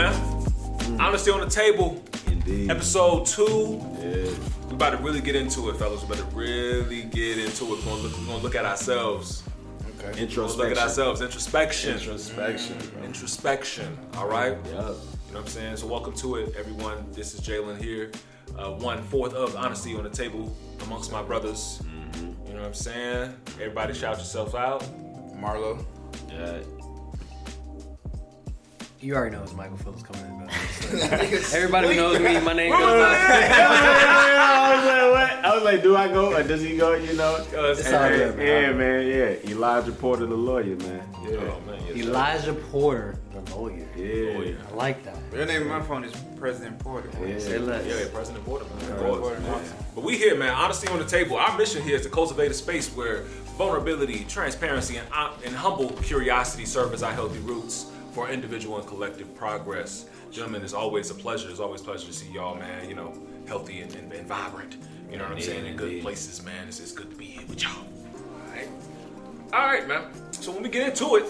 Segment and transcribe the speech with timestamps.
[0.00, 0.12] up,
[0.90, 1.00] man?
[1.00, 2.70] Honesty on the table, Indeed.
[2.70, 3.80] episode two.
[3.98, 4.30] Yeah.
[4.68, 6.02] We about to really get into it, fellas.
[6.02, 7.70] We about to really get into it.
[7.70, 9.42] We're gonna look, we're gonna look at ourselves.
[9.80, 9.88] Okay.
[9.88, 10.58] We're gonna Introspection.
[10.58, 11.20] look at ourselves.
[11.22, 11.92] Introspection.
[11.94, 12.78] Introspection.
[12.94, 13.02] bro.
[13.04, 13.98] Introspection.
[14.16, 14.52] All right.
[14.52, 14.64] Yup.
[14.66, 14.94] You know
[15.32, 15.76] what I'm saying?
[15.76, 17.06] So welcome to it, everyone.
[17.12, 18.10] This is Jalen here.
[18.58, 21.82] Uh, one fourth of honesty on the table amongst my brothers.
[22.46, 23.34] You know what I'm saying?
[23.60, 24.82] Everybody shout yourself out.
[25.40, 25.84] Marlo.
[26.30, 26.58] Yeah.
[29.00, 30.38] You already know it's Michael Phillips coming in.
[30.46, 30.50] But
[31.54, 33.16] everybody who knows me, my name goes by.
[34.38, 35.44] I was like, what?
[35.44, 36.94] I was like, do I go or does he go?
[36.94, 37.36] You know?
[37.52, 38.44] it's Hey, all good, bro.
[38.44, 39.06] yeah, man.
[39.06, 39.50] Yeah.
[39.52, 41.02] Elijah Porter, the lawyer, man.
[41.22, 41.36] Yeah.
[41.36, 41.94] Oh man, yes, sir.
[42.10, 43.86] Elijah Porter, the lawyer.
[43.96, 44.34] Yeah.
[44.38, 44.54] Oh, yeah.
[44.70, 45.16] I like that.
[45.34, 47.10] Your name on my phone is President Porter.
[47.24, 47.38] Yeah.
[47.38, 47.84] Say less.
[47.86, 48.74] Yeah, yeah, President Porter, man.
[48.74, 49.44] Of President course.
[49.46, 49.74] Porter.
[49.94, 50.54] But we here, man.
[50.54, 51.36] Honesty on the table.
[51.36, 53.22] Our mission here is to cultivate a space where
[53.58, 58.86] vulnerability, transparency, and, uh, and humble curiosity serve as our healthy roots for individual and
[58.88, 60.06] collective progress.
[60.30, 61.50] Gentlemen, it's always a pleasure.
[61.50, 62.88] It's always a pleasure to see y'all, man.
[62.88, 63.12] You know,
[63.46, 64.78] healthy and, and, and vibrant.
[65.10, 65.66] You know what I'm Indeed, saying?
[65.66, 66.02] In good indeed.
[66.02, 66.66] places, man.
[66.66, 67.72] It's, it's good to be here with y'all.
[67.76, 68.68] All right.
[69.52, 70.04] All right, man.
[70.32, 71.26] So when we get into it,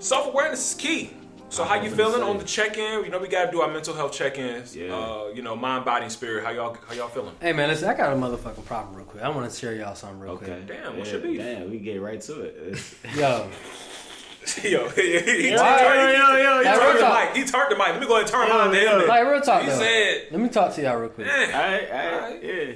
[0.00, 1.12] self awareness is key.
[1.50, 3.04] So how you feeling on the check-in?
[3.04, 4.74] You know we gotta do our mental health check-ins.
[4.74, 4.92] Yeah.
[4.92, 6.44] Uh, you know, mind, body, and spirit.
[6.44, 7.32] How y'all how y'all feeling?
[7.40, 9.22] Hey man, listen, I got a motherfucking problem real quick.
[9.22, 10.50] I want to share y'all something real quick.
[10.50, 10.62] Okay.
[10.66, 11.38] Damn, what's Yeah, your beef?
[11.38, 12.82] Damn, we get right to it.
[13.16, 13.48] Yo,
[14.64, 17.34] yo, he, he, he, Yo, turned, yo, yo, yo, he yo, turned the talk.
[17.34, 17.36] mic.
[17.36, 17.88] He turned the mic.
[17.88, 19.00] Let me go ahead and turn Yo, mine to yo.
[19.00, 19.08] him.
[19.08, 19.78] like real talk He though.
[19.78, 21.26] said, Let me talk to y'all real quick.
[21.26, 22.44] Alright, alright, Alright.
[22.44, 22.72] yeah.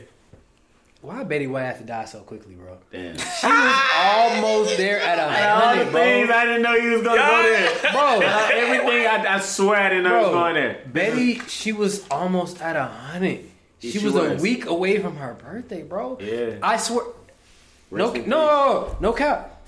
[1.03, 2.77] Why Betty White have to die so quickly, bro?
[2.93, 3.17] Damn.
[3.17, 6.37] She was almost there at a All the hundred, things bro.
[6.37, 7.93] I didn't know you was gonna go there.
[7.93, 10.83] Bro, Everything I, I swear I didn't know was bro, going there.
[10.93, 13.47] Betty, she was almost at a hundred.
[13.79, 16.19] She, She was, a week away from her birthday, bro.
[16.21, 16.57] Yeah.
[16.63, 17.07] I swear.
[17.91, 19.63] No, Rest in no, no cap.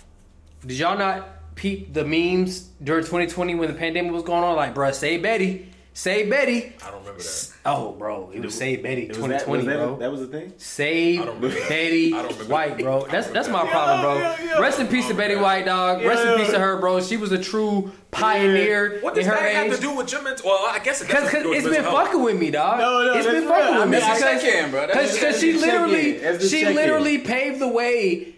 [0.67, 4.57] Did y'all not peep the memes during 2020 when the pandemic was going on?
[4.57, 6.73] Like, bruh, say Betty, say Betty.
[6.85, 7.49] I don't remember that.
[7.65, 9.97] Oh, bro, it was Save Betty It that, 2020, that, bro.
[9.99, 10.53] that was the thing?
[10.57, 11.69] Save I don't remember.
[11.69, 12.53] Betty I don't remember.
[12.53, 13.07] White, bro.
[13.07, 13.71] That's that's my that.
[13.71, 14.19] problem, bro.
[14.19, 14.61] Yo, yo, yo.
[14.61, 16.03] Rest in peace to Betty White, dog.
[16.03, 17.01] Rest in peace to her, bro.
[17.01, 20.23] She was a true pioneer What in does her that have to do with your
[20.23, 20.51] mental?
[20.51, 21.31] Well, I guess it does.
[21.31, 21.95] Cause, cause it's been health.
[22.07, 22.79] fucking with me, dog.
[22.81, 24.87] No, no, it's been that's fucking with me I mean, I because bro.
[24.89, 25.61] Because she that's the check-in.
[25.61, 28.32] literally she literally paved the way.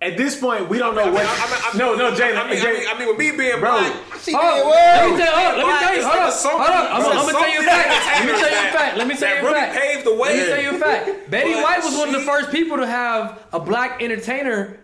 [0.00, 1.24] At this point, we don't know I mean, what.
[1.26, 2.38] I mean, I mean, no, no, Jalen.
[2.38, 3.72] I mean, I mean, I mean, with me being Bro.
[3.72, 3.92] black,
[4.22, 5.10] She Oh, did let well.
[5.10, 6.94] me tell, let me tell you, It's hold like up, hold up.
[6.94, 7.88] I'm, I'm gonna tell you a fact.
[8.16, 8.96] Let me tell you a fact.
[8.96, 9.74] Let me tell you a really fact.
[9.80, 10.28] paved the way.
[10.28, 11.30] Let me tell you a fact.
[11.30, 14.78] Betty White was one of the first people to have a black entertainer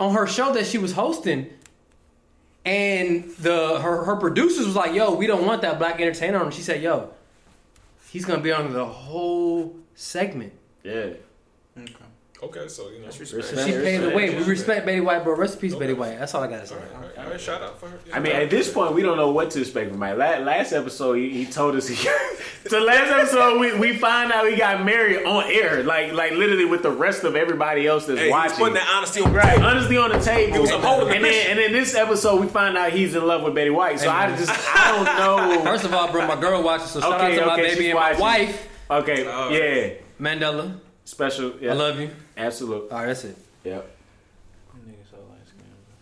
[0.00, 1.50] on her show that she was hosting.
[2.64, 6.50] And the her her producers was like, "Yo, we don't want that black entertainer on."
[6.50, 7.10] She said, "Yo,
[8.10, 10.52] he's gonna be on the whole segment."
[10.82, 10.92] Yeah.
[11.80, 11.94] Okay,
[12.68, 13.30] so you know, respect.
[13.44, 14.30] So she paved the way.
[14.36, 15.34] We respect Betty White, bro.
[15.34, 16.18] Rest in peace, Betty White.
[16.20, 16.76] That's all I gotta say.
[16.76, 17.98] All right, all right, shout out for her.
[18.12, 20.16] I mean, at this point, we don't know what to expect from Mike.
[20.16, 21.96] La- Last episode, he, he told us he.
[22.68, 26.64] so last episode, we, we find out he got married on air, like like literally
[26.64, 28.56] with the rest of everybody else that's hey, he's watching.
[28.56, 29.66] putting that honesty on the Right, table.
[29.66, 30.52] honestly on the table.
[30.54, 33.26] He was upholding the and then, and then this episode, we find out he's in
[33.26, 33.98] love with Betty White.
[33.98, 35.04] So I just, I don't
[35.58, 35.64] know.
[35.64, 37.84] First of all, bro, my girl watches, so shout Okay, out to my baby she's
[37.86, 39.50] and my wife, Okay, Oh.
[39.50, 40.78] yeah, Mandela.
[41.04, 41.54] special.
[41.60, 42.10] Yeah, I love you.
[42.38, 42.90] Absolute.
[42.90, 43.36] All right, that's it.
[43.64, 43.94] Yep.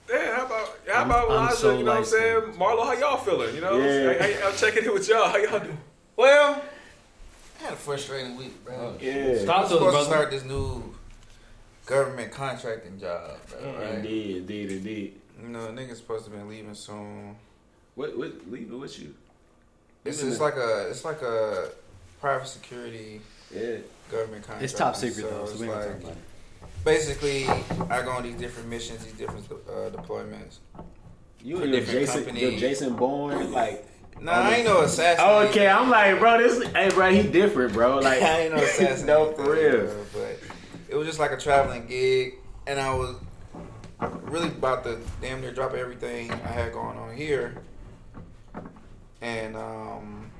[0.08, 1.56] Yeah, how about how about I'm Elijah?
[1.56, 2.34] so you know what I'm saying?
[2.36, 2.58] light-skinned.
[2.60, 3.54] Marlo, how y'all feeling?
[3.56, 4.12] You know, Yeah.
[4.12, 5.28] Hey, how- I'm checking in with y'all.
[5.28, 5.78] How y'all doing?
[6.14, 6.62] Well,
[7.58, 8.75] I had a frustrating week, bro.
[8.76, 9.14] Oh, yeah.
[9.30, 10.94] I'm Stop those, supposed to start this new
[11.86, 13.94] government contracting job, bro, mm, right?
[13.96, 15.20] Indeed, indeed, indeed.
[15.42, 17.34] You know, niggas supposed to be leaving soon.
[17.96, 18.16] What?
[18.16, 18.48] What?
[18.48, 19.12] Leave it with you.
[20.04, 20.44] It's Leaving it's it.
[20.44, 21.70] like a it's like a
[22.20, 23.20] private security
[23.52, 23.78] Yeah.
[24.08, 24.62] government contract.
[24.62, 26.19] It's top secret though, so we ain't gonna like talk about it.
[26.86, 27.47] Basically
[27.91, 30.60] I go on these different missions, these different uh, deployments.
[31.42, 32.42] You and your Jason, companies.
[32.42, 33.86] your Jason Bourne, like.
[34.19, 35.22] Nah, I ain't no assassin.
[35.28, 37.98] Oh, okay, I'm like, bro, this, hey, bro, he different, bro.
[38.00, 39.06] Like, I ain't no assassin.
[39.06, 39.94] no, for real.
[40.14, 40.41] But
[40.88, 43.16] it was just like a traveling gig, and I was
[44.22, 47.62] really about to damn near drop everything I had going on here.
[49.20, 50.31] And um,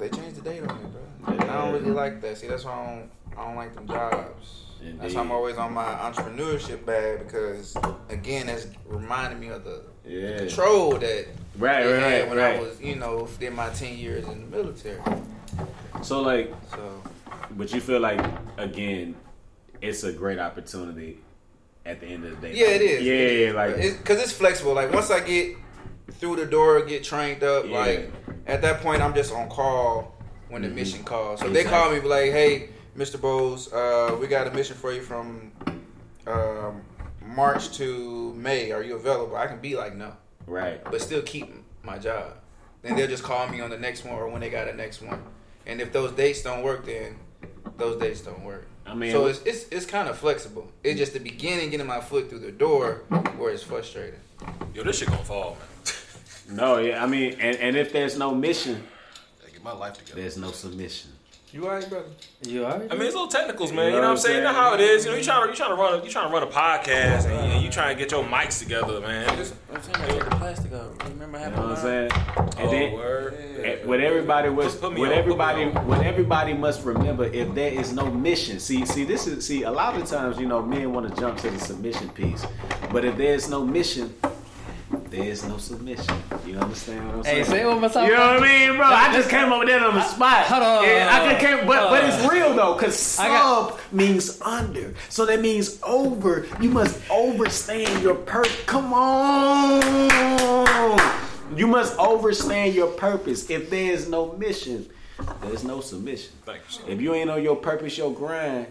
[0.00, 1.34] they changed the date on me, bro.
[1.34, 2.38] And I don't really like that.
[2.38, 4.65] See, that's why I don't, I don't like them jobs.
[4.98, 7.76] That's why I'm always on my entrepreneurship bag because,
[8.08, 10.38] again, that's reminding me of the Yeah.
[10.38, 11.26] control that
[11.58, 12.56] Right, they right, had right, when right.
[12.56, 15.00] I was, you know, did my 10 years in the military.
[16.02, 17.02] So, like, So,
[17.52, 18.20] but you feel like,
[18.58, 19.16] again,
[19.80, 21.18] it's a great opportunity
[21.84, 22.54] at the end of the day.
[22.54, 23.02] Yeah, it is.
[23.02, 23.54] Yeah, It is.
[23.54, 24.74] like, because it's flexible.
[24.74, 25.56] Like once I get
[26.12, 27.66] through the door, get trained up.
[27.66, 27.78] Yeah.
[27.78, 28.10] Like
[28.46, 30.14] at that point, I'm just on call
[30.48, 30.74] when the Mhm.
[30.74, 31.40] mission calls.
[31.40, 33.20] So if they call me, like, "Hey, Mr.
[33.20, 35.52] Bowles, uh, we got a mission for you from
[36.26, 36.82] um,
[37.24, 38.72] March to May.
[38.72, 40.12] Are you available?" I can be like, "No."
[40.46, 40.82] Right.
[40.84, 41.52] but still keep
[41.82, 42.34] my job.
[42.82, 45.02] Then they'll just call me on the next one or when they got a next
[45.02, 45.20] one.
[45.66, 47.16] And if those dates don't work, then
[47.76, 48.68] those dates don't work.
[48.86, 50.70] I mean, so it's it's, it's kind of flexible.
[50.84, 53.02] It's just the beginning, getting my foot through the door,
[53.36, 54.20] where it's frustrating.
[54.72, 55.56] Yo, this shit gonna fall,
[56.48, 56.56] man.
[56.56, 57.02] no, yeah.
[57.02, 58.86] I mean, and, and if there's no mission,
[59.40, 60.20] Gotta get my life together.
[60.20, 61.10] there's no submission.
[61.56, 62.04] You alright, brother?
[62.46, 62.92] You alright?
[62.92, 63.86] I mean, it's a little technicals, man.
[63.86, 64.36] You You know know, what I'm what saying?
[64.36, 65.06] I'm You know how it is.
[65.06, 66.46] You know, you trying to you trying to run a, you trying to run a
[66.46, 69.26] podcast, and you, you trying to get your mics together, man.
[69.30, 69.54] I'm saying,
[70.06, 71.02] take the plastic out.
[71.08, 72.10] Remember You know what I'm saying?
[72.12, 73.34] And oh, then, word.
[73.64, 75.86] Eh, what everybody was, Put- put me what on, put me everybody, on.
[75.86, 79.70] what everybody must remember, if there is no mission, see, see, this is, see, a
[79.70, 82.44] lot of times, you know, men want to jump to the submission piece,
[82.92, 84.14] but if there's no mission,
[85.10, 86.14] there is no submission.
[86.46, 87.44] You understand what I'm Hey, saying?
[87.46, 88.06] say it one more time.
[88.08, 88.86] You know what I mean, bro?
[88.86, 90.46] I just came over there on the spot.
[90.46, 90.84] Hold on.
[90.84, 95.24] Yeah, I just came, but but it's real though, cause sub got- means under, so
[95.26, 96.46] that means over.
[96.60, 98.56] You must overstand your purpose.
[98.66, 101.00] Come on,
[101.56, 103.48] you must overstand your purpose.
[103.50, 104.88] If there is no mission,
[105.42, 106.32] there's no submission.
[106.44, 106.70] Thank you.
[106.70, 106.82] Sir.
[106.88, 108.66] If you ain't on your purpose, your grind,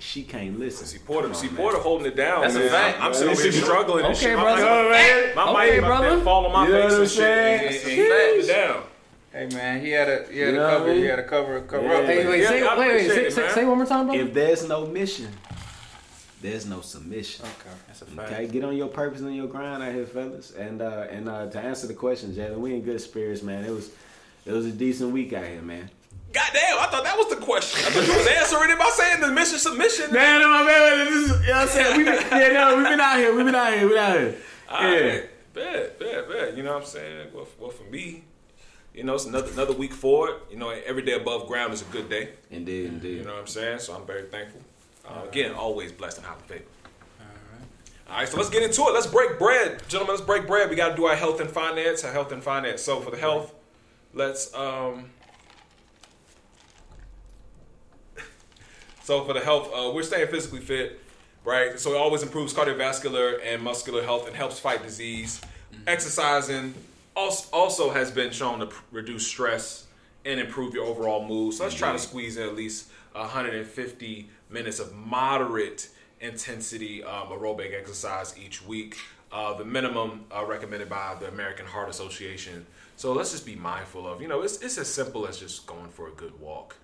[0.00, 0.86] she can't listen.
[0.86, 1.56] See Porter, Come on, see man.
[1.56, 2.40] Porter holding it down.
[2.42, 4.36] That's a fact, I'm, I'm sitting here Listen- struggling and Okay, shit.
[4.36, 4.90] My brother.
[4.90, 6.10] mic- My Okay, mic brother.
[6.10, 7.16] to fall on my You face and shit.
[7.18, 7.60] saying?
[7.66, 8.82] And, and he backed it down.
[9.32, 10.86] Hey man, he had a he had You a know what I cover.
[10.88, 10.96] mean?
[10.96, 11.92] He had a cover cover Yeah.
[11.98, 12.04] up.
[12.06, 14.16] Hey, wait, Yeah, say, wait, wait, say, it, say, say one more time, bro.
[14.16, 15.28] If there's no mission,
[16.42, 17.44] there's no submission.
[17.44, 18.32] Okay, that's a fact.
[18.32, 20.50] Okay, get on your purpose and your grind out here, fellas.
[20.52, 23.64] And uh, and uh, to answer the question, Jalen, we in good spirits, man.
[23.64, 23.90] It was
[24.46, 25.90] it was a decent week out here, man.
[26.32, 27.84] Goddamn, I thought that was the question.
[27.86, 30.12] I thought you was answering it by saying the mission submission.
[30.12, 31.96] Man, no, my man, this is, you know what I'm saying?
[31.96, 34.18] We been, yeah, no, we've been out here, we've been out here, we've been out
[34.18, 34.36] here.
[34.70, 35.06] All Yeah.
[35.08, 35.30] right.
[35.52, 36.56] Bet, bet, bet.
[36.56, 37.28] You know what I'm saying?
[37.34, 38.22] Well, well, for me,
[38.94, 40.36] you know, it's another another week forward.
[40.50, 42.28] You know, every day above ground is a good day.
[42.50, 43.18] Indeed, indeed.
[43.18, 43.80] You know what I'm saying?
[43.80, 44.60] So I'm very thankful.
[45.08, 46.66] Uh, again, always blessed and highly favored.
[48.08, 48.92] All right, so let's get into it.
[48.94, 50.14] Let's break bread, gentlemen.
[50.16, 50.68] Let's break bread.
[50.70, 52.04] We got to do our health and finance.
[52.04, 52.82] Our health and finance.
[52.82, 53.52] So for the health,
[54.14, 54.54] let's.
[54.54, 55.10] um
[59.10, 61.00] So for the health, uh, we're staying physically fit,
[61.44, 61.80] right?
[61.80, 65.40] So it always improves cardiovascular and muscular health and helps fight disease.
[65.88, 66.74] Exercising
[67.16, 69.88] also, also has been shown to pr- reduce stress
[70.24, 71.54] and improve your overall mood.
[71.54, 75.88] So let's try to squeeze in at least 150 minutes of moderate
[76.20, 78.96] intensity um, aerobic exercise each week.
[79.32, 82.64] Uh, the minimum uh, recommended by the American Heart Association.
[82.96, 85.88] So let's just be mindful of, you know, it's, it's as simple as just going
[85.88, 86.76] for a good walk.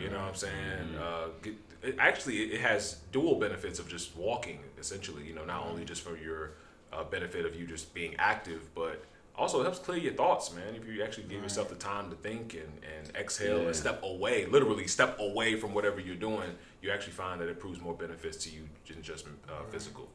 [0.00, 0.96] You know what I'm saying?
[0.98, 5.66] Uh, get, it, actually, it has dual benefits of just walking, essentially, you know, not
[5.66, 6.52] only just for your
[6.92, 9.04] uh, benefit of you just being active, but
[9.36, 10.74] also it helps clear your thoughts, man.
[10.74, 13.66] If you actually give yourself the time to think and, and exhale Yeah.
[13.66, 16.50] and step away, literally step away from whatever you're doing,
[16.82, 20.08] you actually find that it proves more benefits to you than just uh, physical.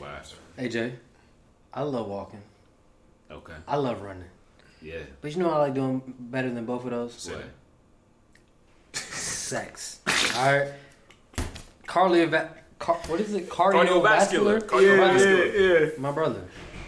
[0.00, 0.20] Wow.
[0.56, 0.92] Hey, Jay,
[1.74, 2.40] I love walking.
[3.30, 3.54] Okay.
[3.68, 4.28] I love running.
[4.80, 5.00] Yeah.
[5.20, 7.30] But you know what I like doing better than both of those?
[7.30, 7.44] What?
[8.94, 10.00] Sex.
[10.36, 10.68] All right.
[11.92, 12.48] Cardiovascular.
[12.78, 13.48] Car- what is it?
[13.50, 14.60] Cardiovascular.
[14.62, 14.62] Cardiovascular.
[14.62, 15.92] Cardiovascular.
[15.94, 16.42] yeah, My brother.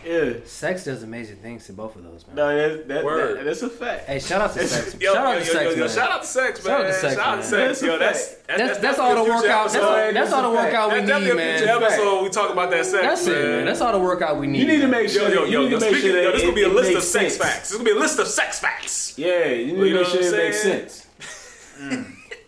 [0.04, 0.32] yeah, yeah.
[0.44, 2.36] Sex does amazing things to both of those, man.
[2.36, 3.38] No, that, that, Word.
[3.38, 4.06] that, that's a fact.
[4.06, 4.96] Hey, shout out to sex.
[5.00, 5.88] Yo, shout out to yo, sex, yo, yo, man.
[5.94, 6.70] shout out to sex, man.
[6.72, 7.52] Shout out to sex, Shout out to sex.
[7.80, 8.58] That's Yo, that's fact.
[8.58, 9.70] That's, that's, all the workout.
[9.70, 11.58] That's, all, that's all the That's a workout we That's need, definitely a man.
[11.58, 12.22] future episode.
[12.22, 13.02] We talk about that sex.
[13.02, 13.64] That's it, man.
[13.66, 14.58] That's all the workout we need.
[14.60, 15.28] You need to make sure.
[15.28, 16.62] Yo, yo, yo, you need to make speaking, sure yo, that this it- gonna be
[16.64, 17.68] a list of sex facts.
[17.68, 19.16] This gonna be a list of sex facts.
[19.18, 21.06] Yeah, you need to make sure it makes sense.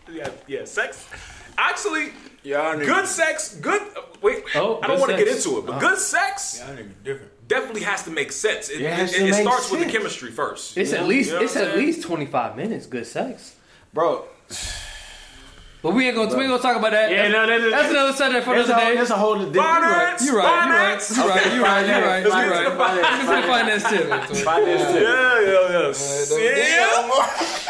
[0.09, 1.05] Yeah, yeah, sex.
[1.57, 2.13] Actually,
[2.47, 3.81] Y'all good sex, good.
[3.81, 5.79] uh, Wait, Oh, I don't want to get into it, but Oh.
[5.79, 7.47] good sex y'all niggas different.
[7.49, 8.69] definitely has to make sense.
[8.69, 10.77] It, It has it, it make starts with the chemistry first.
[10.77, 13.55] It's You at least you know it's at least twenty five minutes good sex.
[13.93, 14.25] Bro,
[15.83, 17.11] But we ain't gonna we ain't gonna talk about that.
[17.11, 18.95] Yeah, that's, no, that is- that's another subject for another day.
[18.95, 19.55] that's a whole different.
[19.55, 20.55] Finance, You're right.
[20.55, 21.53] You're right.
[21.53, 21.85] You're right.
[21.87, 22.23] You're right.
[22.23, 22.61] You're right.
[22.63, 23.83] You're Let's get to the finance.
[23.83, 24.43] Tip.
[24.45, 25.01] Finance tip.
[25.03, 26.29] Yeah, yeah, yeah.
[26.29, 26.55] don't yeah.
[26.55, 27.25] get no more.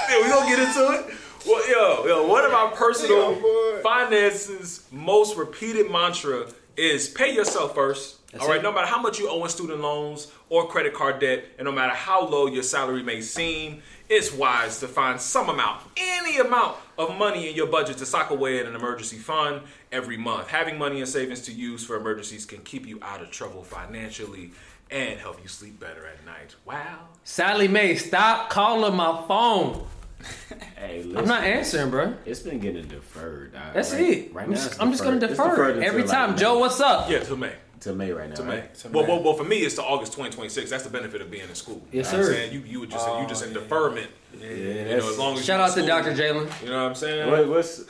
[0.09, 1.16] yeah, we gonna get into it.
[1.47, 3.35] Well, yo, yo, one of my personal
[3.81, 8.17] finances most repeated mantra is pay yourself first.
[8.31, 8.63] That's all right, it.
[8.63, 11.71] no matter how much you owe in student loans or credit card debt, and no
[11.71, 16.75] matter how low your salary may seem, it's wise to find some amount, any amount
[16.97, 19.61] of money in your budget to sock away in an emergency fund
[19.91, 20.49] every month.
[20.49, 24.51] Having money and savings to use for emergencies can keep you out of trouble financially
[24.91, 26.55] and help you sleep better at night.
[26.65, 27.07] Wow.
[27.23, 29.85] Sallie Mae, stop calling my phone.
[30.77, 32.13] Hey, listen, I'm not answering, bro.
[32.25, 33.51] It's been getting deferred.
[33.73, 34.33] That's right, it.
[34.33, 36.29] Right I'm now, just, I'm just gonna defer every time.
[36.31, 36.59] like, Joe, May.
[36.61, 37.09] what's up?
[37.09, 37.53] Yeah, to May.
[37.81, 38.35] To May right now.
[38.35, 38.59] To May.
[38.59, 38.75] right?
[38.75, 39.09] To Well, May.
[39.13, 40.69] well, well, for me, it's to August 2026.
[40.69, 41.81] That's the benefit of being in school.
[41.91, 42.33] Yes, You know sir.
[42.33, 42.53] saying?
[42.53, 43.59] You, you would just you just Oh, in yeah.
[43.59, 44.11] deferment.
[44.39, 46.15] Yeah, You know, as long as Shout you out to Dr.
[46.15, 46.25] school.
[46.45, 46.61] Jalen.
[46.63, 47.29] You know what I'm saying?
[47.31, 47.83] What, what's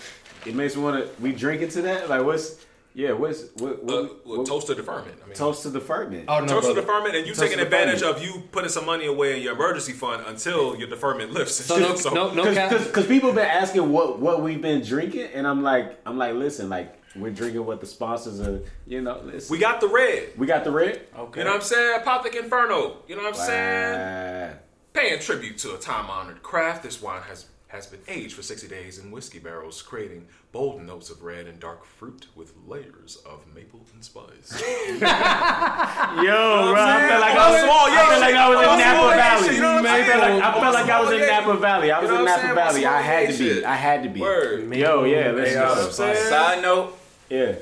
[0.46, 2.65] it makes me want to we drink into that like what's
[2.98, 5.20] Yeah, what's what, what, Uh, what- toast to deferment.
[5.24, 6.25] I mean, toast to deferment.
[6.27, 6.82] Oh no, toast to brother.
[6.82, 8.18] deferment, and you Toast taking advantage deferment.
[8.18, 11.63] of you putting some money away in your emergency fund until your deferment lifts.
[11.63, 12.06] So shit.
[12.12, 12.72] no, no, no cap.
[12.72, 16.70] Because people been asking what what we've been drinking, and I'm like I'm like listen,
[16.70, 18.62] like we're drinking what the sponsors are.
[18.88, 19.51] You know, listen.
[19.54, 20.30] we got the red.
[20.36, 21.01] we got the red.
[21.16, 21.42] Okay.
[21.42, 22.00] You know what I'm saying?
[22.01, 23.04] Apothic Inferno.
[23.08, 24.56] You know what I'm saying?
[24.94, 28.97] Paying tribute to a time-honored craft, this wine has has been aged for 60 days
[28.97, 33.81] in whiskey barrels, creating bold notes of red and dark fruit with layers of maple
[33.93, 34.51] and spice.
[34.62, 39.15] Yo, bro, I felt like I was, Small, I felt like I was in Napa
[39.15, 39.55] Valley.
[39.55, 40.19] you know what I'm felt saying?
[40.19, 41.91] like I felt like I was in oh, Napa Valley.
[41.91, 42.55] I was in Napa?
[42.55, 42.86] Valley.
[42.86, 43.65] I had to be.
[43.65, 44.19] I had to be.
[44.19, 45.67] Yo, yeah, let's go.
[45.67, 46.29] what I'm saying?
[46.29, 46.97] Side note,
[47.29, 47.55] Yeah.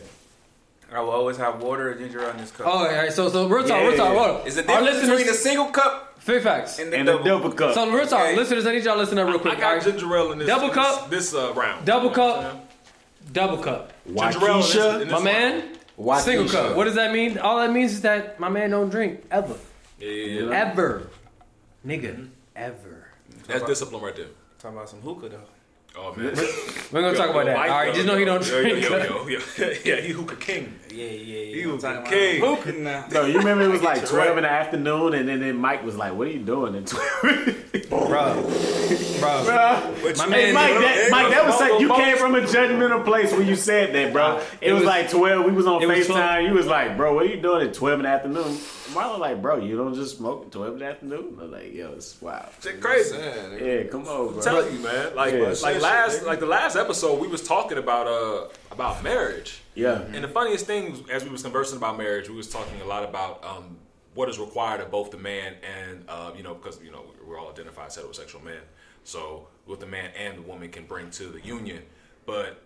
[0.94, 2.68] I will always have water or ginger on this cup.
[2.68, 3.12] Oh, all right.
[3.12, 4.16] So, so real talk, real talk.
[4.16, 4.48] Hold on.
[4.48, 6.80] Is the Our difference between a single cup fair facts.
[6.80, 7.26] and the And a double?
[7.26, 7.74] double cup.
[7.76, 8.36] So real talk, Okay.
[8.36, 9.54] listeners, I need y'all to listen up real quick.
[9.54, 9.62] I quick.
[9.62, 9.84] got all right?
[9.86, 11.10] ginger ale in this Double this, cup?
[11.10, 11.86] this uh, round.
[11.86, 12.72] Double You know what I'm cup,
[13.34, 15.24] double cup, Ginger ale in this- in this my round.
[15.24, 15.64] man.
[16.00, 16.20] Waukesha.
[16.22, 16.76] Single cup.
[16.76, 17.38] What does that mean?
[17.38, 19.56] All that means is that my man don't drink ever,
[20.00, 20.52] Yeah, yeah, yeah.
[20.70, 21.08] ever,
[21.88, 23.08] nigga, ever.
[23.48, 24.26] That's discipline right there.
[24.60, 25.40] Talking about some hookah though.
[25.98, 26.36] Oh man,
[26.92, 27.56] We're gonna talk about that.
[27.58, 28.84] All right, just know he don't yo, drink.
[28.84, 29.74] Yo, yo, yo, yo.
[29.86, 30.78] yeah, he hookah king.
[30.94, 31.56] Yeah, yeah, yeah.
[31.56, 32.42] He I'm was talking a about king.
[32.42, 33.06] Hookah now.
[33.12, 34.08] No, you remember it was like Right.
[34.08, 36.88] 12 in the afternoon, and then, then Mike was like, What are you doing at
[36.88, 37.90] 12?
[37.90, 38.44] bro,
[39.20, 39.96] bro.
[40.04, 42.42] But My you- man- Hey, Mike, that, Mike, that was like, you came from a
[42.42, 44.38] judgmental place when you said that, bro.
[44.62, 45.46] It, It was, was- like 12.
[45.46, 46.48] We was on FaceTime.
[46.48, 48.58] you was like, bro, what are you doing at 12 in the afternoon?
[48.96, 51.38] Marlon was like, bro, you don't just smoke at 12 in the afternoon?
[51.42, 52.48] I'm like, yo, it's wild.
[52.62, 53.16] Shit crazy.
[53.18, 54.36] Yeah, come on, bro.
[54.38, 55.16] I'm telling you, man.
[55.16, 55.40] Like, Yeah.
[55.42, 59.62] like Shit, last, shit, like the last episode, we was talking about uh about marriage.
[59.76, 60.02] Yeah.
[60.14, 63.04] And the funniest thing, as we was conversing about marriage, we was talking a lot
[63.04, 63.78] about um,
[64.14, 67.38] what is required of both the man and uh, you know because you know we're
[67.40, 68.62] all identified as heterosexual men.
[69.04, 71.84] So what the man and the woman can bring to the union,
[72.26, 72.62] but.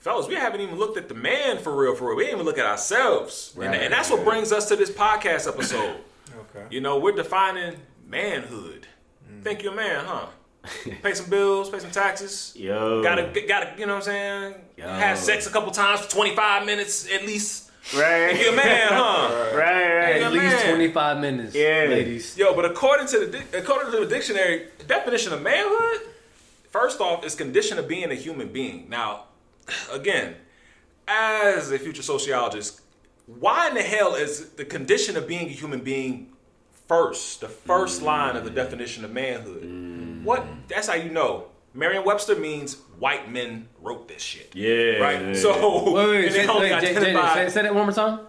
[0.00, 2.16] Fellas, we haven't even looked at the man for real, for real.
[2.16, 4.90] We didn't even look at ourselves, and, Right, and that's what brings us to this
[4.90, 5.96] podcast episode.
[6.54, 6.66] Okay.
[6.70, 7.76] You know, we're defining
[8.08, 8.86] manhood.
[9.30, 9.42] Mm.
[9.42, 10.26] Think you're a man, huh?
[11.02, 12.52] pay some bills, pay some taxes.
[12.56, 13.02] Yo.
[13.02, 14.54] Gotta, gotta, you know what I'm saying?
[14.76, 14.86] Yo.
[14.88, 17.70] Had sex a couple times for 25 minutes at least.
[17.94, 18.30] Right.
[18.32, 19.50] Think you're a man, huh?
[19.54, 20.22] Right, right.
[20.22, 20.68] At least man.
[20.74, 21.86] 25 minutes, Yeah.
[21.88, 22.36] ladies.
[22.36, 26.08] Yo, but according to the according to the dictionary, definition of manhood,
[26.70, 28.88] first off, is condition of being a human being.
[28.88, 29.24] Now,
[29.92, 30.36] again,
[31.08, 32.80] as a future sociologist,
[33.26, 36.32] why in the hell is the condition of being a human being
[36.88, 38.04] first, the first mm.
[38.06, 39.62] line of the definition of manhood?
[39.62, 40.24] Mm.
[40.24, 40.44] What?
[40.68, 41.46] That's how you know.
[41.72, 44.50] Merriam-Webster means white men wrote this shit.
[44.54, 44.98] Yeah.
[44.98, 45.22] Right.
[45.26, 45.34] yeah.
[45.34, 48.20] So Wait, wait, and say, wait, J- J- identify- say, say that one more time.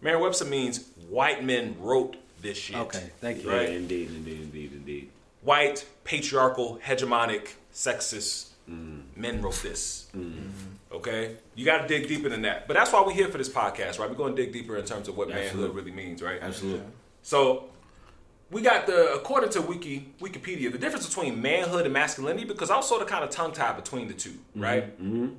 [0.00, 2.76] Merriam-Webster means white men wrote this shit.
[2.76, 3.50] Okay, thank you.
[3.50, 3.68] Yeah, Right.
[3.70, 5.10] indeed, indeed, indeed, indeed.
[5.42, 9.02] white, patriarchal, hegemonic, sexist mm.
[9.16, 10.06] men wrote this.
[10.16, 10.48] Mm-hmm.
[10.90, 11.36] Okay?
[11.54, 12.66] You got to dig deeper than that.
[12.66, 14.08] But that's why we're here for this podcast, right?
[14.08, 16.40] We're going to dig deeper in terms of what manhood really means, right?
[16.40, 16.86] Absolutely.
[17.22, 17.68] So,
[18.50, 22.76] we got the, according to Wiki Wikipedia, the difference between manhood and masculinity, because I
[22.76, 24.62] was sort of kind of tongue tied between the two, mm-hmm.
[24.62, 25.02] right?
[25.02, 25.34] Mm-hmm.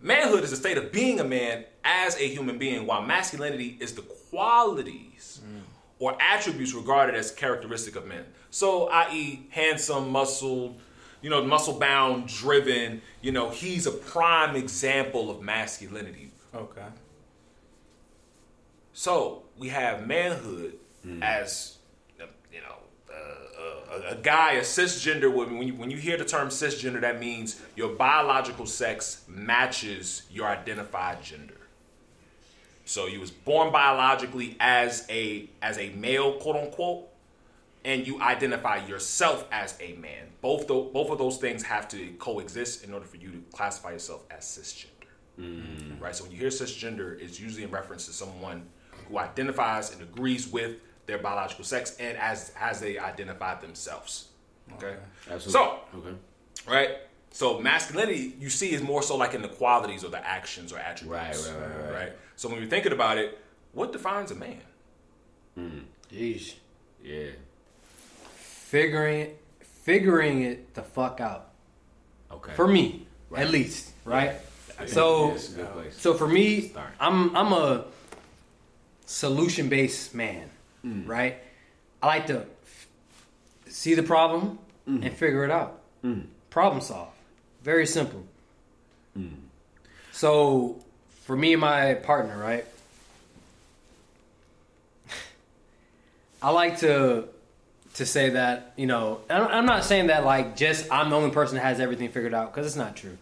[0.00, 3.94] Manhood is the state of being a man as a human being, while masculinity is
[3.94, 5.60] the qualities mm.
[5.98, 8.24] or attributes regarded as characteristic of men.
[8.50, 10.80] So, i.e., handsome, muscled,
[11.22, 16.30] you know, muscle bound, driven, you know, he's a prime example of masculinity.
[16.54, 16.86] Okay.
[18.92, 20.74] So we have manhood
[21.22, 21.78] as
[22.20, 22.76] uh, you know
[23.10, 25.32] uh, uh, a, a guy, a cisgender.
[25.32, 25.58] woman.
[25.58, 30.46] when you, when you hear the term cisgender, that means your biological sex matches your
[30.46, 31.54] identified gender.
[32.84, 37.08] So you was born biologically as a as a male, quote unquote,
[37.84, 40.28] and you identify yourself as a man.
[40.40, 43.92] Both tho- both of those things have to coexist in order for you to classify
[43.92, 45.00] yourself as cisgender
[45.40, 46.00] mm.
[46.00, 46.14] right?
[46.14, 48.66] So when you hear cisgender, it's usually in reference to someone
[49.08, 54.28] who identifies and agrees with their biological sex and as as they identify themselves.
[54.74, 54.96] Okay.
[55.30, 55.52] Absolutely.
[55.52, 56.16] So okay.
[56.68, 56.98] right.
[57.32, 60.78] So masculinity, you see, is more so like in the qualities or the actions or
[60.78, 61.48] attributes.
[61.48, 62.12] Right, right, right, right.
[62.36, 63.38] So when you're thinking about it,
[63.72, 64.62] what defines a man?
[65.54, 65.78] Hmm.
[66.12, 66.54] Jeez.
[67.02, 67.28] Yeah.
[68.70, 69.42] Figuring it,
[69.82, 71.48] figuring it the fuck out.
[72.30, 72.52] Okay.
[72.54, 73.42] For me, Right.
[73.42, 74.36] at least, right?
[74.78, 75.98] Think So, it's a good place.
[75.98, 77.84] so for me, I'm I'm a
[79.06, 80.48] solution based man,
[80.86, 81.08] Mm.
[81.08, 81.38] right?
[82.00, 82.86] I like to f-
[83.66, 85.04] see the problem Mm.
[85.04, 85.80] and figure it out.
[86.50, 87.08] Problem solve,
[87.62, 88.22] very simple.
[89.18, 89.34] Mm.
[90.12, 90.80] So
[91.24, 92.64] for me and my partner, right?
[96.42, 97.28] I like to
[97.94, 101.56] to say that you know I'm not saying that like just I'm the only person
[101.56, 103.16] that has everything figured out because it's not true.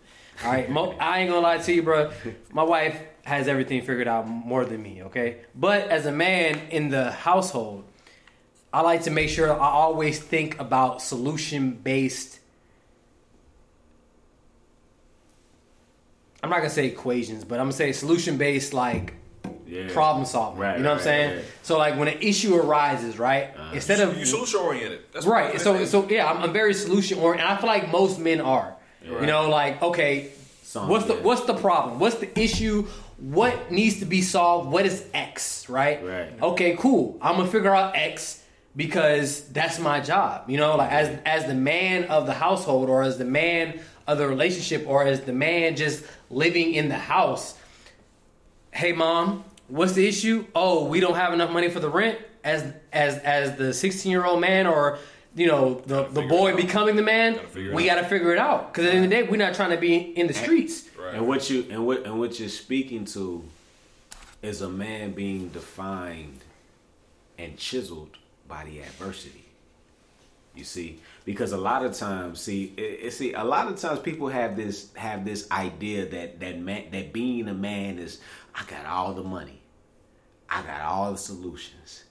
[0.44, 2.12] All right, Mo, I ain't gonna lie to you, bro.
[2.52, 5.38] My wife has everything figured out more than me, okay?
[5.54, 7.84] But as a man in the household,
[8.72, 12.38] I like to make sure I always think about solution based.
[16.42, 19.14] I'm not gonna say equations, but I'm gonna say solution based like
[19.68, 19.92] Yeah.
[19.92, 20.60] problem solving.
[20.60, 21.36] Right, you know what I'm saying?
[21.36, 21.44] right.
[21.62, 23.54] So like when an issue arises, right?
[23.54, 23.74] Uh-huh.
[23.74, 25.00] Instead of You solution oriented.
[25.12, 25.90] That's right, so is.
[25.90, 27.46] so yeah, I'm, I'm very solution oriented.
[27.46, 28.74] I feel like most men are.
[29.04, 30.32] You know, like okay,
[30.62, 31.22] Some, what's the yeah.
[31.22, 31.98] what's the problem?
[31.98, 32.86] What's the issue?
[33.18, 34.70] What needs to be solved?
[34.70, 35.68] What is X?
[35.68, 36.04] Right.
[36.04, 36.32] Right.
[36.40, 37.18] Okay, cool.
[37.20, 38.42] I'm gonna figure out X
[38.76, 40.48] because that's my job.
[40.50, 44.18] You know, like as as the man of the household, or as the man of
[44.18, 47.56] the relationship, or as the man just living in the house.
[48.70, 50.46] Hey, mom, what's the issue?
[50.54, 52.18] Oh, we don't have enough money for the rent.
[52.44, 54.98] As as as the 16 year old man, or
[55.34, 58.72] you know the the boy becoming the man, Gotta we got to figure it out.
[58.72, 60.88] Because at the end of the day, we're not trying to be in the streets.
[60.98, 61.14] Right.
[61.14, 63.44] And what you and what and what you're speaking to
[64.40, 66.40] is a man being defined
[67.38, 69.44] and chiseled by the adversity.
[70.54, 74.00] You see, because a lot of times, see, it, it- see, a lot of times
[74.00, 78.20] people have this have this idea that that man that being a man is
[78.54, 79.57] I got all the money,
[80.48, 82.04] I got all the solutions,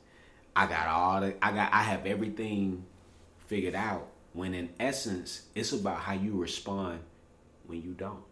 [0.56, 2.86] I got all the I got I have everything
[3.48, 4.08] figured out.
[4.34, 7.00] When in essence, it's about how you respond
[7.65, 8.24] when you don't.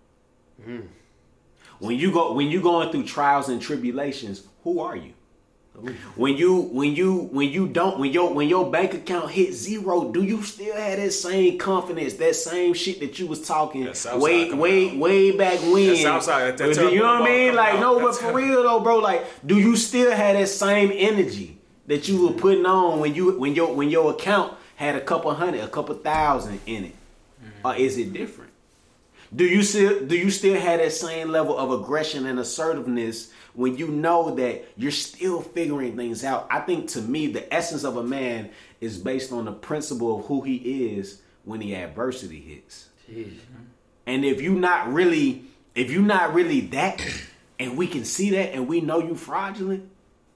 [0.63, 0.81] Hmm.
[1.79, 5.13] When you go when you going through trials and tribulations, who are you?
[6.15, 10.11] When you when you when you don't when your when your bank account hit zero,
[10.11, 14.53] do you still have that same confidence, that same shit that you was talking way
[14.53, 14.97] way out.
[14.97, 15.95] way back when?
[16.57, 17.55] That that you know what I mean?
[17.55, 18.99] Like ball no, but for real though, bro.
[18.99, 23.37] Like, do you still have that same energy that you were putting on when you
[23.37, 26.95] when your when your account had a couple hundred, a couple thousand in it,
[27.63, 28.51] or is it different?
[29.35, 33.75] Do you still do you still have that same level of aggression and assertiveness when
[33.77, 36.47] you know that you're still figuring things out?
[36.49, 40.25] I think to me the essence of a man is based on the principle of
[40.27, 42.89] who he is when the adversity hits.
[44.05, 47.05] And if you not really if you not really that
[47.59, 49.89] and we can see that and we know you fraudulent,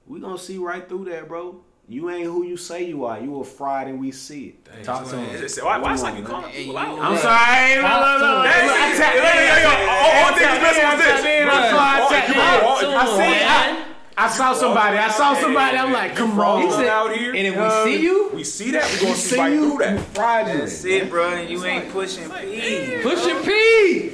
[0.06, 1.62] we gonna see right through that, bro.
[1.90, 3.18] You ain't who you say you are.
[3.18, 4.64] You a fraud and we see it.
[4.64, 5.24] Dang, Talk to him.
[5.34, 6.96] it's- it's- Why, why it's like you calling people out?
[7.00, 7.82] I'm sorry.
[7.82, 8.42] No, no, no.
[8.48, 9.24] Hey, I hey, tapped hey, in.
[9.26, 11.24] hey, hey, yo, all- all I niggas messing with this.
[11.24, 12.08] in, that's why I Right.
[12.08, 12.40] tapped You in.
[12.40, 13.44] all- I see.
[13.44, 13.84] I,
[14.24, 14.98] I saw somebody.
[14.98, 15.76] I saw somebody.
[15.78, 16.62] I'm like, come on.
[16.62, 17.30] He said- out here.
[17.34, 18.84] and if we see um, you, We see that.
[18.88, 19.60] We We gonna see see right you.
[19.60, 20.00] through You that.
[20.14, 20.60] fraudulent.
[20.60, 21.28] That's it, bro.
[21.30, 23.00] And you ain't pushing P.
[23.02, 24.12] push your P.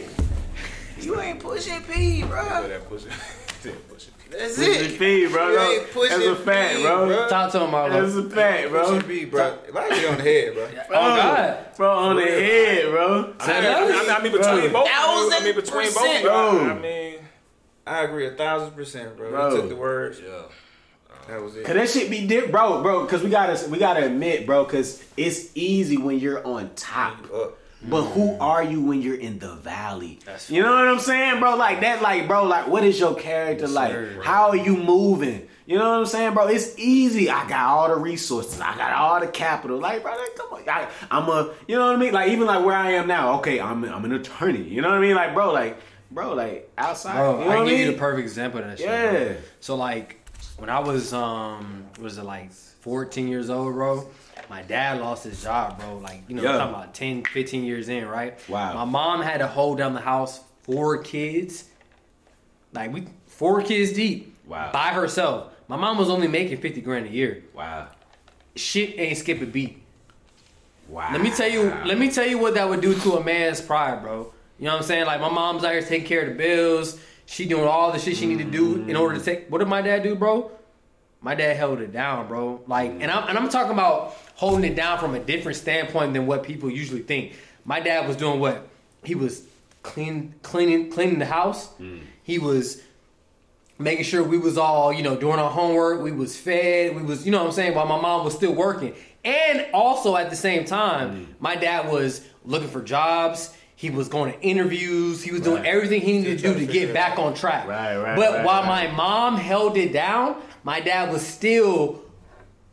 [1.01, 2.43] You ain't pushing P, bro.
[2.69, 3.11] That pushing.
[4.31, 4.39] pushing.
[4.47, 4.91] That's it.
[4.91, 5.51] your P, bro.
[5.51, 7.07] You ain't pushing That's a fact, P, bro.
[7.07, 7.29] bro.
[7.29, 8.85] Talk to him, That's a fact, bro.
[8.95, 9.59] Pushing B, bro.
[9.73, 10.69] Why you on the head, bro?
[10.91, 11.67] Oh God.
[11.77, 13.35] Bro, on the head, bro.
[13.41, 14.89] I mean, I mean, I mean between both.
[14.91, 15.95] I mean between both.
[15.95, 16.71] Thousand Bro.
[16.71, 17.19] I mean,
[17.87, 19.31] I agree a thousand percent, bro.
[19.31, 19.51] Bro.
[19.51, 20.21] You took the words.
[20.25, 20.43] yeah.
[21.29, 21.65] That was it.
[21.65, 23.05] Cause that shit be different, bro, bro.
[23.07, 24.65] Cause we gotta, we gotta admit, bro.
[24.65, 27.49] Cause it's easy when you're on top, Uh,
[27.83, 30.19] but who are you when you're in the valley?
[30.49, 31.57] you know what I'm saying, bro?
[31.57, 34.23] Like that, like, bro, like, what is your character like?
[34.23, 35.49] How are you moving?
[35.67, 36.47] You know what I'm saying, bro?
[36.47, 37.29] It's easy.
[37.29, 38.61] I got all the resources.
[38.61, 39.79] I got all the capital.
[39.79, 40.69] Like, bro, like, come on.
[40.69, 42.13] I, I'm a, you know what I mean?
[42.13, 43.39] Like, even like where I am now.
[43.39, 44.63] Okay, I'm, I'm an attorney.
[44.63, 45.15] You know what I mean?
[45.17, 45.79] Like, bro, like,
[46.11, 47.17] bro, like outside.
[47.17, 47.87] Bro, you know I give mean?
[47.87, 48.87] you the perfect example of that shit.
[48.87, 49.25] Yeah.
[49.25, 49.37] bro.
[49.61, 50.21] So like
[50.59, 54.09] when I was um was it like 14 years old, bro?
[54.49, 55.99] My dad lost his job, bro.
[55.99, 56.53] Like, you know, Yeah.
[56.53, 58.39] I'm talking about 10, 15 years in, right?
[58.49, 58.75] Wow.
[58.75, 61.65] My mom had to hold down the house four kids.
[62.73, 64.37] Like we four kids deep.
[64.47, 64.71] Wow.
[64.73, 65.53] By herself.
[65.69, 67.43] My mom was only making 50 grand a year.
[67.55, 67.89] Wow.
[68.55, 69.83] Shit ain't skip a beat.
[70.89, 71.09] Wow.
[71.13, 71.63] Let me tell you.
[71.85, 74.33] Let me tell you what that would do to a man's pride, bro.
[74.59, 75.07] You know what I'm saying?
[75.07, 76.99] Like my mom's out here taking care of the bills.
[77.27, 79.49] She doing all the shit she need to do in order to take.
[79.49, 80.51] What did my dad do, bro?
[81.27, 82.63] My dad held it down, bro.
[82.69, 86.25] Like, and I'm and I'm talking about holding it down from a different standpoint than
[86.25, 87.33] what people usually think.
[87.65, 88.69] My dad was doing what?
[89.03, 89.43] He was
[89.83, 91.69] clean, cleaning, cleaning the house.
[92.23, 92.81] He was
[93.77, 97.27] making sure we was all, you know, doing our homework, we was fed, we was,
[97.27, 98.95] you know what I'm saying, while my mom was still working.
[99.25, 103.53] And also at the same time, my dad was looking for jobs.
[103.75, 105.23] He was going to interviews.
[105.23, 107.67] He was doing everything he needed to do to to get back on track.
[107.67, 108.89] Right, right, But right, while right.
[108.89, 112.03] my mom held it down, my dad was still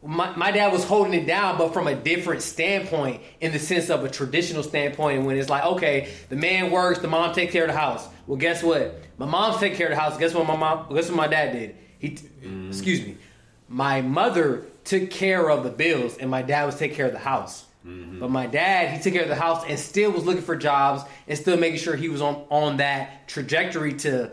[0.01, 3.89] my, my dad was holding it down, but from a different standpoint, in the sense
[3.89, 7.63] of a traditional standpoint, when it's like, okay, the man works, the mom takes care
[7.63, 8.06] of the house.
[8.27, 8.99] Well, guess what?
[9.17, 10.17] My mom's taking care of the house.
[10.17, 10.93] Guess what my mom?
[10.93, 11.75] Guess what my dad did?
[11.99, 12.69] He, t- mm-hmm.
[12.69, 13.15] excuse me,
[13.69, 17.19] my mother took care of the bills, and my dad was taking care of the
[17.19, 17.63] house.
[17.86, 18.19] Mm-hmm.
[18.19, 21.03] But my dad, he took care of the house and still was looking for jobs
[21.27, 24.32] and still making sure he was on on that trajectory to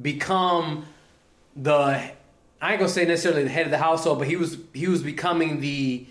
[0.00, 0.84] become
[1.56, 2.12] the
[2.60, 5.02] I ain't gonna say necessarily the head of the household, but he was he was
[5.02, 6.06] becoming the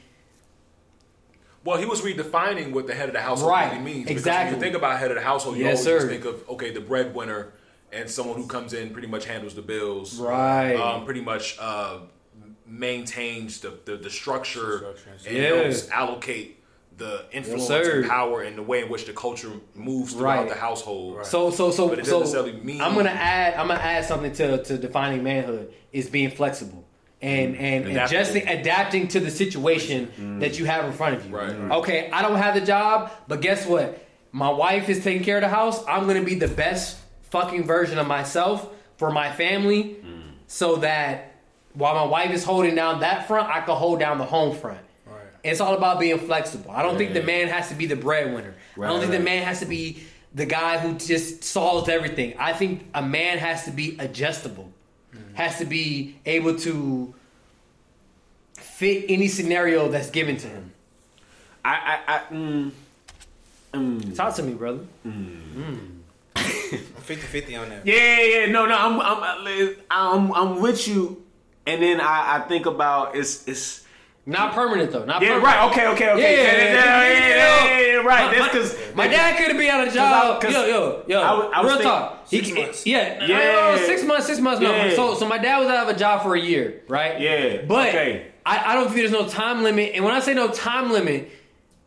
[1.63, 4.03] Well, he was redefining what the head of the household Right, really means.
[4.07, 4.53] Because exactly.
[4.53, 6.71] when you think about head of the household, you Yes, always just think of okay,
[6.71, 7.51] the breadwinner
[7.91, 10.73] and someone who comes in, pretty much handles the bills, Right.
[10.75, 11.99] Um, pretty much uh,
[12.65, 15.63] maintains the, the the structure Structure and and Yeah.
[15.63, 16.56] helps allocate
[16.97, 17.99] the influence sir.
[18.01, 20.49] and power and the way in which the culture moves throughout Right.
[20.49, 21.25] the household.
[21.25, 24.05] So so so But it so doesn't necessarily mean- I'm gonna add I'm gonna add
[24.05, 26.83] something to to defining manhood is being flexible
[27.21, 27.59] and mm.
[27.61, 28.05] and Adaptable.
[28.05, 31.35] adjusting adapting to the situation that you have in front of you.
[31.35, 31.51] Right.
[31.79, 34.03] Okay, I don't have the job, but guess what?
[34.31, 35.83] My wife is taking care of the house.
[35.87, 36.97] I'm gonna be the best
[37.29, 40.21] fucking version of myself for my family, mm.
[40.47, 41.35] so that
[41.73, 44.79] while my wife is holding down that front, I can hold down the home front.
[45.47, 45.51] Right.
[45.51, 46.71] It's all about being flexible.
[46.71, 48.53] I don't think the man has to be the breadwinner.
[48.75, 50.03] I don't Right, think the man has to be
[50.35, 52.35] the guy who just solves everything.
[52.37, 54.69] I think a man has to be adjustable,
[55.33, 57.13] has to be able to
[58.53, 60.71] fit any scenario that's given to him.
[61.65, 62.71] I, I, I mm,
[63.73, 64.15] mm.
[64.15, 64.85] Talk to me, brother.
[65.05, 66.03] I'm
[66.35, 67.85] 50-50 on that.
[67.85, 68.51] Yeah, yeah, yeah.
[68.51, 68.75] No, no.
[68.77, 71.23] I'm, I'm, I'm, I'm with you.
[71.65, 73.85] And then I, I think about it's, it's.
[74.29, 75.05] Not permanent though.
[75.05, 75.43] Not Yeah, permanent.
[75.45, 75.71] right.
[75.71, 76.21] Okay, okay, okay.
[76.35, 78.37] Yeah, Yeah, yeah, yeah, yeah, right.
[78.37, 80.43] That's because My dad could have been on a job.
[80.43, 81.21] yo, yo, yo.
[81.21, 82.21] I was- I was real talk.
[82.27, 82.85] Six can- months.
[82.85, 83.75] Yeah, Yeah.
[83.75, 83.85] yeah.
[83.85, 84.27] Six months.
[84.27, 84.59] Six months.
[84.61, 84.89] No.
[84.95, 87.19] So, so my dad was out of a job for a year, right?
[87.21, 88.25] Yeah, But okay.
[88.45, 89.91] I, I don't think there's no time limit.
[89.95, 91.31] And when I say no time limit,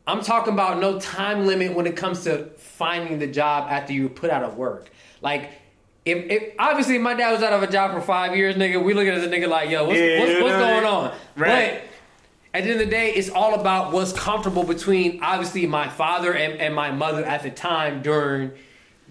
[0.07, 4.09] I'm talking about no time limit when it comes to finding the job after you
[4.09, 4.89] put out of work.
[5.21, 5.51] Like.
[6.07, 8.95] If, if obviously my dad was out of a job for five years, nigga, we
[8.95, 11.13] looking at the nigga like, yo, what's, Yeah, what's, what's going on?
[11.37, 11.83] right.
[12.53, 15.89] But at the end of the day, it's all about what's comfortable between obviously my
[15.89, 18.51] father and, and my mother at the time during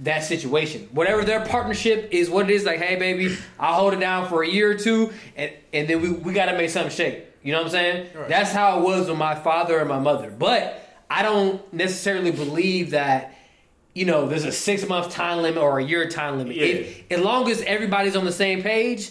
[0.02, 0.88] that situation.
[0.92, 4.44] Whatever their partnership is, what it is, like, hey, baby, I'll hold it down for
[4.44, 7.26] a year or two, and, and then we, we got to make something shake.
[7.44, 8.08] You know what I'm saying?
[8.28, 10.30] That's how it was with my father and my mother.
[10.30, 13.36] But I don't necessarily believe that.
[13.96, 16.56] You know, there's a six month time limit or a year time limit.
[16.56, 16.66] Yeah.
[16.66, 19.10] If- as long as everybody's on the same page,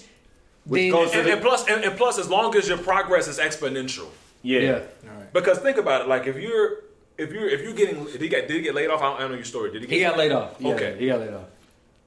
[0.67, 3.39] then goes to And, and plus, and, and plus, as long as your progress is
[3.39, 4.07] exponential,
[4.43, 4.61] yeah.
[4.61, 4.81] yeah.
[5.11, 5.33] Alright.
[5.33, 6.79] because think about it, like if you're
[7.17, 9.01] if you're if you're getting did he get did he get laid off?
[9.01, 9.73] I don't, I don't know your story.
[9.73, 9.89] Did he?
[9.89, 10.57] Get He got laid off.
[10.59, 10.97] Yeah, Okay.
[10.99, 11.47] he got laid off.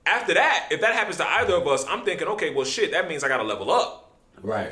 [0.06, 3.08] After that, if that happens to either of us, I'm thinking, okay, well, shit, that
[3.08, 4.12] means I got to level up.
[4.41, 4.72] Right.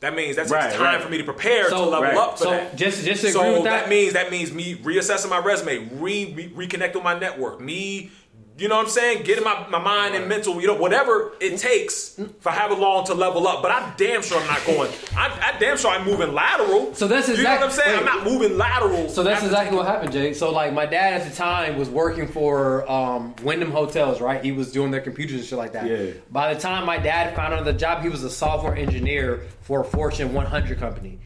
[0.00, 1.02] That means that's Right, time right.
[1.02, 2.16] for me to prepare to level right.
[2.16, 2.74] up for So that.
[2.76, 3.82] just just to agree so with that.
[3.82, 8.10] that, means that means me reassessing my resume, re, re reconnect with my network, me,
[8.58, 11.58] you know what I'm saying, getting my, my mind and mental, you know, whatever it
[11.58, 13.62] takes for however long to level up.
[13.62, 14.90] But I'm damn sure I'm not going.
[15.16, 16.94] I, I damn sure I'm moving lateral.
[16.94, 17.98] So that's exactly you know what I'm exact- saying.
[17.98, 19.08] I'm not moving lateral.
[19.08, 20.34] So that's after exactly what happened, Jay.
[20.34, 24.44] So like my dad at the time was working for um, Wyndham Hotels, right?
[24.44, 25.86] He was doing their computers and shit like that.
[25.86, 26.12] Yeah.
[26.30, 29.80] By the time my dad found out the job, he was a software engineer for
[29.80, 31.18] a Fortune 100 company.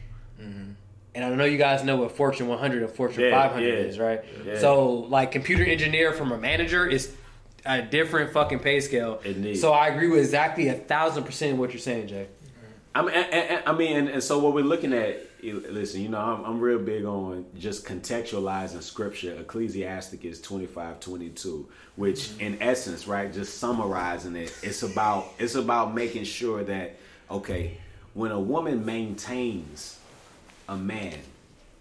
[1.17, 3.73] And I know you guys know what Fortune 100 and Fortune Yeah, 500 yeah.
[3.73, 4.23] is, right?
[4.45, 4.59] Yeah.
[4.59, 7.11] So like computer engineer from a manager is
[7.65, 9.19] a different fucking pay scale.
[9.25, 9.55] Indeed.
[9.55, 12.27] So I agree with exactly a thousand percent what you're saying, Jay.
[12.93, 15.23] I mean, and, and- I mean, and, and so what we're looking at.
[15.41, 19.39] Listen, you know, I'm, I'm real big on just contextualizing scripture.
[19.39, 22.41] Ecclesiasticus 25, 22, which mm-hmm.
[22.41, 26.97] in essence, right, just summarizing it, it's about it's about making sure that
[27.29, 27.77] okay,
[28.13, 29.96] when a woman maintains
[30.67, 31.19] a man,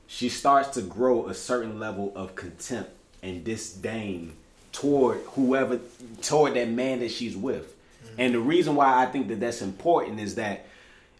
[0.06, 2.90] she starts to grow a certain level of contempt
[3.22, 4.32] and disdain
[4.72, 5.80] toward whoever
[6.22, 7.74] toward that man that she's with.
[8.18, 10.66] And the reason why i think that that's important is that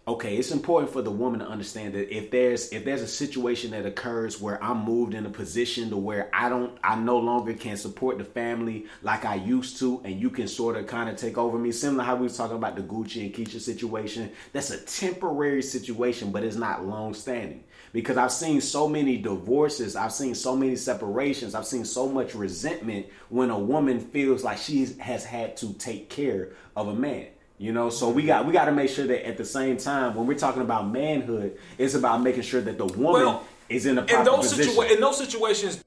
[0.09, 3.73] okay it's important for the woman to understand that if there's if there's a situation
[3.73, 7.53] that occurs where i'm moved in a position to where i don't i no longer
[7.55, 11.17] can support the family like i used to and you can sort of kind of
[11.17, 14.71] take over me similar how we was talking about the gucci and keisha situation that's
[14.71, 20.13] a temporary situation but it's not long standing because I've seen so many divorces, I've
[20.13, 24.85] seen so many separations, I've seen so much resentment when a woman feels like she
[24.99, 27.29] has had to take care of a man.
[27.59, 30.15] You know, so we got we got to make sure that at the same time
[30.15, 33.97] when we're talking about manhood, it's about making sure that the woman Well, is in
[33.97, 34.75] a in proper those position.
[34.75, 35.83] situa- in those situations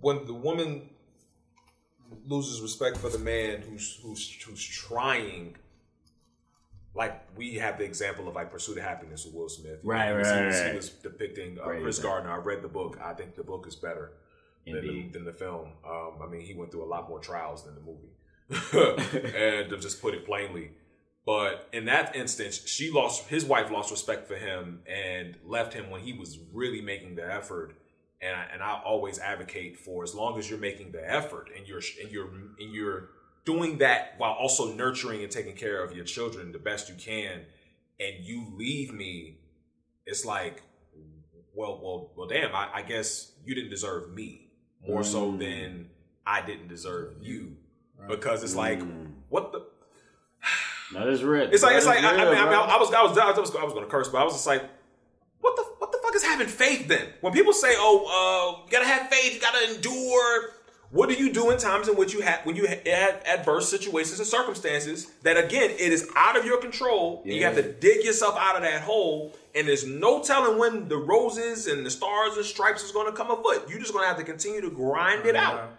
[0.00, 0.88] when the woman
[2.26, 5.56] loses respect for the man who's who's who's trying
[6.94, 9.78] like we have the example of like Pursuit of Happyness with Will Smith.
[9.84, 10.70] Right, He right, was- he was, right.
[10.70, 11.98] He was depicting uh, Chris.
[12.00, 12.32] Gardner.
[12.32, 12.98] I read the book.
[13.02, 14.10] I think the book is better
[14.66, 15.68] than the, than the film.
[15.88, 18.10] Um, I mean, he went through a lot more trials than the movie,
[18.72, 20.70] and to just put it plainly.
[21.26, 25.90] But in that instance, she lost his wife lost respect for him and left him
[25.90, 27.74] when he was really making the effort.
[28.22, 31.68] And I, and I always advocate for as long as you're making the effort and
[31.68, 33.10] you're and you're and you're
[33.44, 37.42] doing that while also nurturing and taking care of your children the best you can,
[38.00, 39.36] and you leave me,
[40.06, 40.62] it's like,
[41.54, 42.54] well, well, well, damn.
[42.54, 44.48] I, I guess you didn't deserve me
[44.86, 45.38] more so Mm.
[45.38, 45.90] than
[46.26, 47.56] I didn't deserve you,
[48.06, 49.12] because it's like, Mm.
[49.28, 49.64] what the.
[50.94, 51.48] That is real.
[51.52, 52.60] It's like That it's is like I, I mean, I, mean bro.
[52.60, 54.46] I was I was I was I was going to curse, but I was just
[54.46, 54.62] like,
[55.40, 57.06] what the what the fuck is having faith then?
[57.20, 60.50] When people say, oh, uh, you gotta have faith, you gotta endure.
[60.90, 63.68] What do you do in times in which you have when you ha- have adverse
[63.68, 67.20] situations and circumstances that again it is out of your control?
[67.26, 70.88] and You have to dig yourself out of that hole, and there's no telling when
[70.88, 73.68] the roses and the stars and stripes is going to come afoot.
[73.68, 75.72] You're just going to have to continue to grind it out.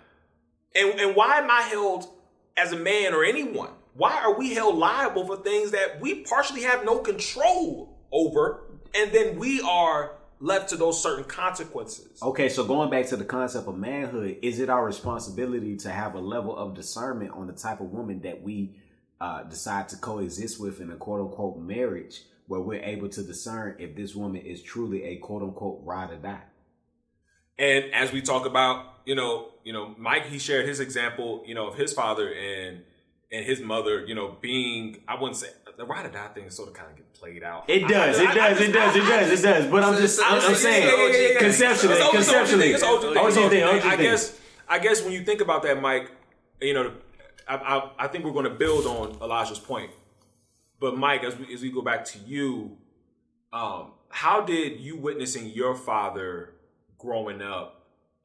[0.75, 2.07] And, and why am I held
[2.55, 3.71] as a man or anyone?
[3.95, 8.61] Why are we held liable for things that we partially have no control over,
[8.95, 12.21] and then we are left to those certain consequences?
[12.21, 16.15] Okay, so going back to the concept of manhood, is it our responsibility to have
[16.15, 18.75] a level of discernment on the type of woman that we
[19.19, 23.75] uh, decide to coexist with in a quote unquote marriage, where we're able to discern
[23.79, 26.41] if this woman is truly a quote unquote ride or die?
[27.59, 31.53] And as we talk about, you know, you know, Mike, he shared his example, you
[31.53, 32.81] know, of his father and
[33.31, 36.55] and his mother, you know, being I wouldn't say the ride or die thing is
[36.55, 37.65] sort of kind of get played out.
[37.69, 39.43] It does, I- it I- does, I it does, it just- I- I does, it
[39.43, 39.65] does.
[39.71, 43.17] But I'm just, I'm, I'm saying, conceptually, conceptually, It's OG thing.
[43.17, 46.11] OG thing, I guess, I guess when you think about that, Mike,
[46.61, 46.93] you know,
[47.47, 49.91] I, I, I think we're going to build on Elijah's point.
[50.79, 52.77] But Mike, as we as we go back to you,
[53.53, 56.53] um, how did you witnessing your father
[56.99, 57.75] growing up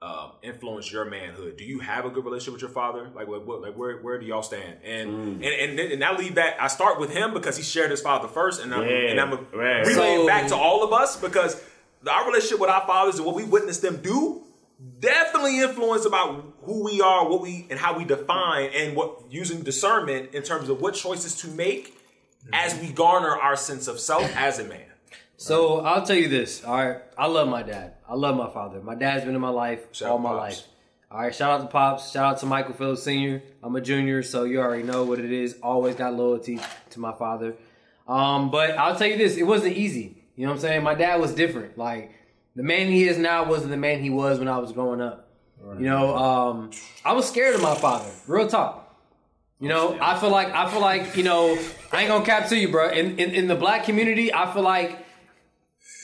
[0.02, 1.56] um, influence your manhood?
[1.56, 3.08] Do you have a good relationship with your father?
[3.14, 4.76] Like, what, what like where where do y'all stand?
[4.84, 5.34] And Mm.
[5.36, 6.60] and and then- and I leave that.
[6.60, 9.30] I start with him because he shared his father first, and I'm Yeah, and I'm
[9.54, 9.86] right.
[9.86, 11.58] relay it So- back to all of us because
[12.06, 14.42] our relationship with our fathers and what we witnessed them do
[15.00, 19.62] definitely influence about who we are, what we and how we define, and what using
[19.62, 21.96] discernment in terms of what choices to make
[22.52, 24.84] as we garner our sense of self as a man.
[25.36, 26.64] So I'll tell you this.
[26.64, 27.94] All right, I love my dad.
[28.08, 28.80] I love my father.
[28.80, 30.40] My dad's been in my life Shout all my Pops.
[30.40, 30.66] life.
[31.10, 32.10] All right, shout out to pops.
[32.10, 33.42] Shout out to Michael Phillips Senior.
[33.62, 35.56] I'm a junior, so you already know what it is.
[35.62, 36.58] Always got loyalty
[36.90, 37.54] to my father.
[38.08, 40.16] Um, but I'll tell you this: it wasn't easy.
[40.36, 40.82] You know what I'm saying?
[40.82, 41.78] My dad was different.
[41.78, 42.12] Like
[42.56, 45.28] the man he is now wasn't the man he was when I was growing up.
[45.78, 46.70] You know, um,
[47.04, 48.10] I was scared of my father.
[48.26, 48.80] Real talk.
[49.60, 51.56] You know, I feel like I feel like you know
[51.92, 52.90] I ain't gonna cap to you, bro.
[52.90, 54.98] In, in in the black community, I feel like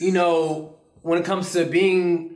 [0.01, 2.35] you know when it comes to being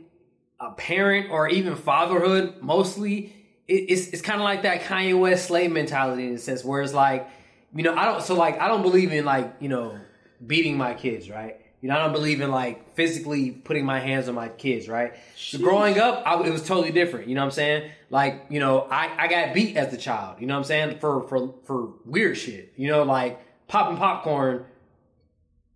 [0.60, 3.34] a parent or even fatherhood, mostly
[3.68, 6.80] it, it's it's kind of like that Kanye West slave mentality in a sense, where
[6.80, 7.28] it's like
[7.74, 9.98] you know I don't so like I don't believe in like you know
[10.46, 11.60] beating my kids, right?
[11.80, 15.14] You know I don't believe in like physically putting my hands on my kids, right?
[15.36, 17.28] So growing up, I, it was totally different.
[17.28, 17.90] You know what I'm saying?
[18.10, 20.40] Like you know I I got beat as a child.
[20.40, 22.72] You know what I'm saying for for for weird shit.
[22.76, 24.64] You know like popping popcorn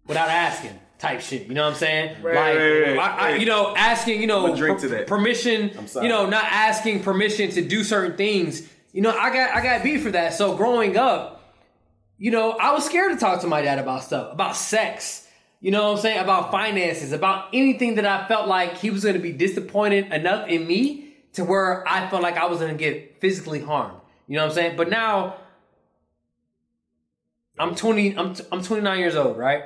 [0.07, 1.49] without asking type shit.
[1.49, 2.23] You know what I'm saying?
[2.23, 3.41] like, right, right, I, I, right.
[3.41, 5.07] you know, asking, you know, I'ma drink to that.
[5.07, 5.73] permission.
[5.77, 6.07] I'm sorry.
[6.07, 8.69] You know, not asking permission to do certain things.
[8.93, 10.35] You know, I got I got beat for that.
[10.35, 11.55] So growing up,
[12.19, 15.27] you know, I was scared to talk to my dad about stuff, about sex.
[15.61, 16.21] You know what I'm saying?
[16.21, 20.49] About finances, about anything that I felt like he was going to be disappointed enough
[20.49, 24.01] in me to where I felt like I was going to get physically harmed.
[24.27, 24.77] You know what I'm saying?
[24.77, 25.37] But now
[27.59, 29.65] I'm 20 I'm I'm 29 years old, right?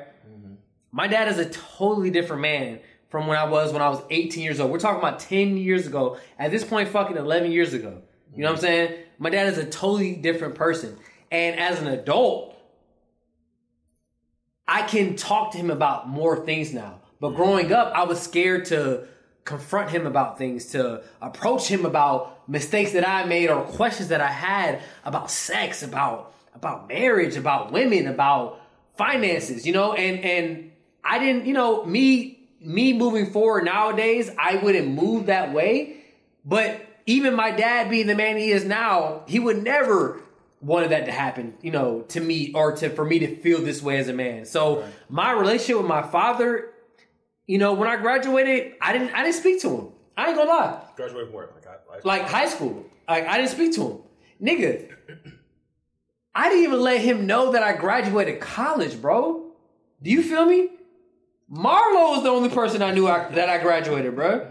[0.94, 2.78] My dad is a totally different man
[3.08, 4.70] from when I was when I was 18 years old.
[4.70, 6.18] We're talking about 10 years ago.
[6.38, 8.02] At this point, fucking 11 years ago.
[8.32, 8.98] You know what I'm saying?
[9.18, 10.96] My dad is a totally different person.
[11.32, 12.56] And as an adult,
[14.68, 17.00] I can talk to him about more things now.
[17.20, 19.08] But growing up, I was scared to
[19.44, 24.20] confront him about things, to approach him about mistakes that I made or questions that
[24.20, 28.60] I had about sex, about about marriage, about women, about
[28.96, 30.70] finances, you know, and and
[31.04, 35.98] I didn't, you know, me me moving forward nowadays, I wouldn't move that way.
[36.44, 40.20] But even my dad being the man he is now, he would never
[40.60, 43.82] wanted that to happen, you know, to me or to for me to feel this
[43.82, 44.46] way as a man.
[44.46, 46.70] So my relationship with my father,
[47.46, 49.88] you know, when I graduated, I didn't I didn't speak to him.
[50.16, 50.82] I ain't gonna lie.
[50.96, 51.50] Graduated from where?
[51.54, 52.86] Like, I, I, Like high school.
[53.08, 53.98] Like I didn't speak to him.
[54.42, 54.90] Nigga.
[56.34, 59.52] I didn't even let him know that I graduated college, bro.
[60.02, 60.70] Do you feel me?
[61.52, 64.50] Marlo was the only person I knew I, that I graduated, bro.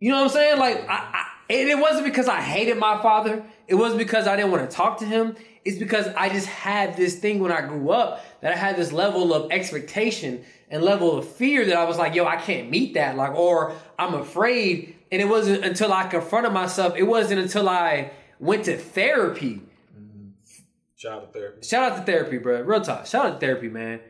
[0.00, 0.58] You know what I'm saying?
[0.58, 3.44] Like, I, I, it wasn't because I hated my father.
[3.68, 5.36] It wasn't because I didn't want to talk to him.
[5.64, 8.92] It's because I just had this thing when I grew up that I had this
[8.92, 12.94] level of expectation and level of fear that I was like, yo, I can't meet
[12.94, 13.16] that.
[13.16, 14.96] Like, or I'm afraid.
[15.10, 16.94] And it wasn't until I confronted myself.
[16.96, 19.62] It wasn't until I went to therapy.
[19.98, 20.28] Mm-hmm.
[20.96, 21.66] Shout out to therapy.
[21.66, 22.60] Shout out to therapy, bro.
[22.62, 23.06] Real talk.
[23.06, 24.00] Shout out to therapy, man.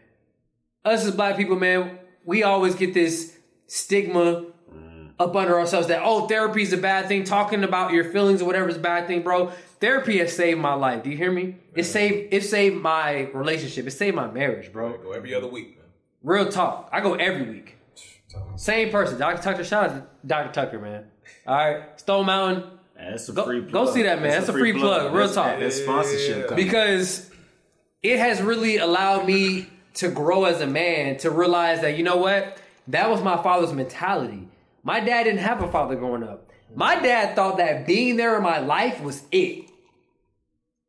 [0.84, 5.10] Us as black people, man, we always get this stigma mm.
[5.18, 7.24] up under ourselves that oh, therapy is a bad thing.
[7.24, 9.50] Talking about your feelings or whatever is a bad thing, bro.
[9.80, 11.02] Therapy has saved my life.
[11.02, 11.56] Do you hear me?
[11.74, 12.32] It saved.
[12.32, 13.86] It saved my relationship.
[13.86, 14.98] It saved my marriage, bro.
[14.98, 15.86] Go every other week, man.
[16.22, 16.88] Real talk.
[16.92, 17.76] I go every week.
[18.56, 19.42] Same person, Dr.
[19.42, 19.64] Tucker.
[19.64, 20.52] Shout out to Dr.
[20.52, 21.06] Tucker, man.
[21.46, 22.64] All right, Stone Mountain.
[22.96, 23.72] That's a Go- free plug.
[23.72, 24.30] go see that, man.
[24.30, 25.12] That's a free plug.
[25.14, 25.58] Real That's- talk.
[25.58, 26.48] That's sponsorship.
[26.48, 26.64] coming.
[26.64, 27.30] because
[28.02, 32.16] it has really allowed me to grow as a man to realize that you know
[32.16, 32.58] what?
[32.88, 34.48] That was my father's mentality.
[34.82, 36.50] My dad didn't have a father growing up.
[36.74, 39.70] My dad thought that being there in my life was it.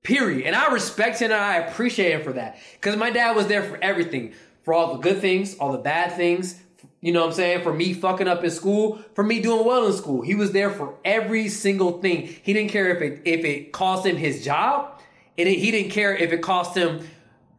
[0.04, 0.46] Period.
[0.46, 2.58] And i respect him and i appreciate him for that.
[2.74, 4.34] Because my dad was there for everything.
[4.64, 6.60] For all the good things all the bad things
[7.02, 7.62] you know what i'm saying?
[7.62, 10.24] For me fucking up in school for me doing well in school.
[10.24, 12.36] He was there for every single thing.
[12.42, 15.00] He didn't care if it if it cost him his job
[15.38, 17.08] and he didn't care if it cost him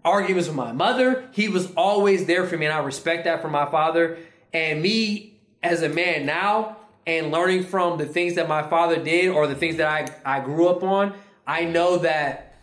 [0.06, 1.28] arguments with my mother.
[1.32, 4.18] He was always there for me, and I respect that from my father.
[4.52, 9.28] And me as a man now, and learning from the things that my father did
[9.28, 9.86] or the things that
[10.24, 11.14] I, I grew up on,
[11.46, 12.56] I know that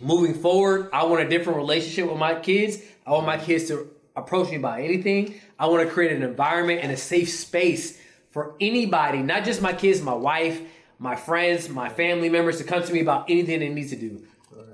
[0.00, 2.78] moving forward, I want a different relationship with my kids.
[3.04, 5.34] I want my kids to approach me about anything.
[5.58, 8.00] I want to create an environment and a safe space
[8.30, 10.60] for anybody, not just my kids, my wife,
[10.98, 14.22] my friends, my family members to come to me about anything they need to do.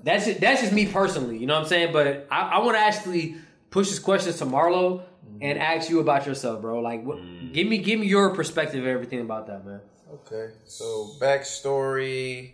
[0.02, 1.92] That's just, that's just me personally, you know what I'm saying?
[1.92, 3.36] But I, I want to actually
[3.70, 5.02] push this question to Marlo
[5.40, 6.80] and ask you about yourself, bro.
[6.80, 7.18] Like, what,
[7.52, 9.80] give me give me your perspective of everything about that, man.
[10.12, 12.52] Okay, so backstory.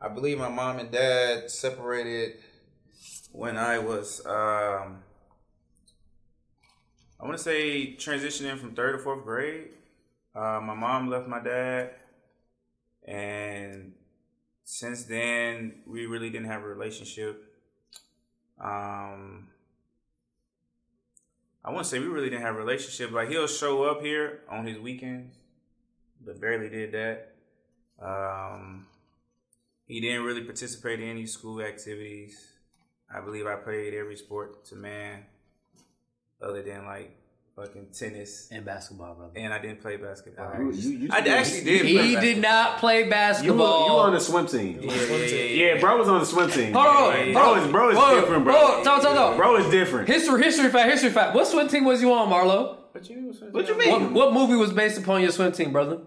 [0.00, 2.38] I believe my mom and dad separated
[3.32, 5.02] when I was, um,
[7.20, 9.68] I want to say transitioning from third to fourth grade.
[10.34, 11.90] Uh, my mom left my dad,
[13.06, 13.92] and
[14.70, 17.42] since then we really didn't have a relationship.
[18.60, 19.48] Um,
[21.64, 23.10] I want to say we really didn't have a relationship.
[23.10, 25.34] Like he'll show up here on his weekends,
[26.24, 27.32] but barely did that.
[28.00, 28.86] Um,
[29.88, 32.52] he didn't really participate in any school activities.
[33.12, 35.24] I believe I played every sport to man,
[36.40, 37.19] other than like
[37.60, 39.32] fucking tennis, And basketball, brother.
[39.36, 40.52] and I didn't play basketball.
[40.58, 41.80] You- you- you- I actually did.
[41.82, 42.22] play He basketball.
[42.22, 43.86] did not play You were, basketball.
[43.88, 44.78] you were on the swim team.
[44.82, 46.72] Yeah, yeah, yeah, Yeah, bro was on the swim team.
[46.72, 48.54] Hold on, Yeah, bro hold is bro is Hold on, different, bro.
[48.54, 49.36] hold on, talk, talk, talk.
[49.36, 50.08] Bro is different.
[50.08, 51.34] History, history fact, history fact.
[51.34, 52.76] What swim team was you on, Marlo?
[52.92, 53.32] What you?
[53.50, 53.90] What you mean?
[53.90, 55.98] What, what movie was based upon your swim team, brother?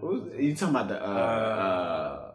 [0.00, 1.00] Who's- you talking about the?
[1.02, 2.28] Uh, uh,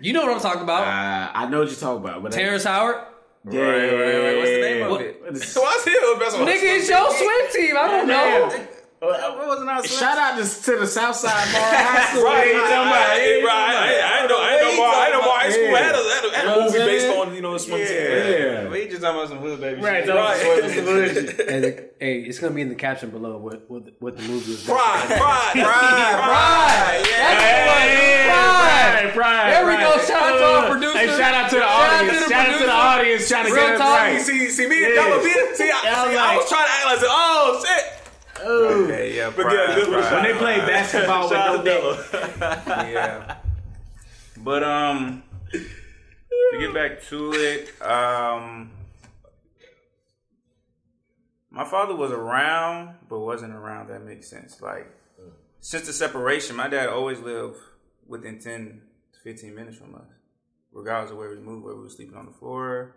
[0.00, 0.82] You know what I'm talking about.
[0.86, 2.96] uh, I know what you're talking about, but Terrence Howard.
[3.48, 4.36] Yeah, Right, right, right.
[4.36, 5.22] What's the name of What- it?
[5.22, 6.36] What's- What's his best?
[6.36, 7.76] Nigga, it's your swim team.
[7.78, 8.66] I don't know.
[9.00, 12.24] What wasn't Shout out to, to the Southside Mall High School.
[12.24, 13.08] Right, You talking about?
[13.08, 13.76] right, right.
[13.76, 13.88] I.
[13.96, 14.36] I ain't know.
[14.36, 14.39] more- I know.
[15.56, 15.78] More High school Yeah.
[15.78, 17.52] had a, had a, had a You know what movie I'm based on you know
[17.52, 17.96] the swim team.
[17.96, 18.68] Yeah.
[18.68, 19.80] We just talking about some hood baby.
[19.80, 20.14] Right, shit.
[20.14, 20.38] right.
[20.40, 24.52] hey, the- hey, it's gonna be in the caption below what what, what the movie
[24.52, 24.64] was.
[24.64, 25.18] based Pride, on.
[25.18, 27.04] pride, Pride, pride.
[28.30, 29.12] Pride.
[29.14, 29.98] Pride, There we go.
[30.06, 30.98] Shout out to our producer.
[30.98, 32.28] Hey, shout out to the Shout out to audience.
[32.28, 33.98] Shout out to the audience trying to Real get it talk.
[33.98, 34.20] right.
[34.20, 35.08] See, see, me and Yeah.
[35.08, 37.84] y'all being, see, I, Yeah, see, like- I was trying to act like, oh shit.
[38.46, 40.12] Okay, yeah, But pride, good, good pride.
[40.14, 42.38] When they play basketball with Shout no out to net.
[42.66, 42.90] Della.
[42.90, 43.36] yeah.
[44.38, 48.70] But um, to get back to it, um,
[51.50, 53.88] my father was around, but wasn't around.
[53.88, 54.60] That makes sense.
[54.60, 54.86] Like
[55.60, 57.56] since the separation, my dad always lived
[58.06, 58.82] within ten
[59.12, 60.08] to fifteen minutes from us,
[60.72, 61.64] regardless of where we moved.
[61.64, 62.96] where we were sleeping on the floor,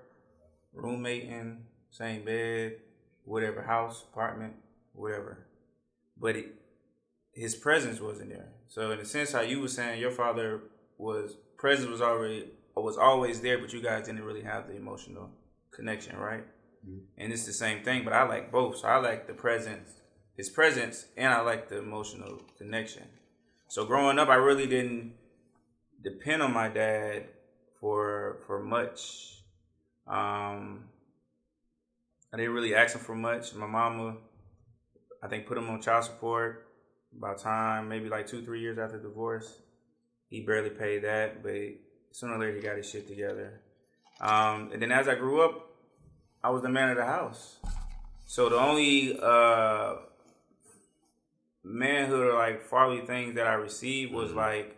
[0.74, 2.78] roommating, same bed,
[3.26, 4.54] whatever house, apartment,
[4.94, 5.48] whatever.
[6.20, 6.56] But it,
[7.34, 8.50] his presence wasn't there.
[8.68, 10.62] So in a sense, how you were saying your father
[10.98, 15.30] was presence was already was always there, but you guys didn't really have the emotional
[15.74, 16.44] connection, right?
[17.18, 18.80] And it's the same thing, but I like both.
[18.80, 19.90] So I like the presence,
[20.36, 23.04] his presence, and I like the emotional connection.
[23.70, 25.14] So growing up, I really didn't
[26.04, 27.30] depend on my dad
[27.80, 29.00] for for much.
[30.06, 30.90] Um,
[32.34, 33.56] I didn't really ask him for much.
[33.56, 34.18] My mama,
[35.24, 36.68] I think, put him on child support
[37.18, 39.62] about time, maybe like two, three years after divorce.
[40.34, 41.54] He barely paid that, but
[42.10, 43.62] sooner or later he got his shit together.
[44.20, 45.70] Um, and then as I grew up,
[46.44, 47.58] I was the man of the house.
[48.26, 49.98] So the only uh,
[51.64, 54.76] manhood or like fatherly things that I received was like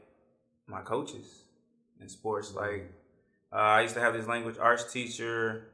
[0.67, 1.43] my coaches
[2.01, 2.53] in sports.
[2.53, 2.91] Like
[3.53, 5.69] uh, I used to have this language arts teacher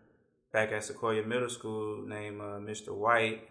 [0.53, 2.95] back at Sequoia Middle School named uh, Mr.
[2.95, 3.49] White.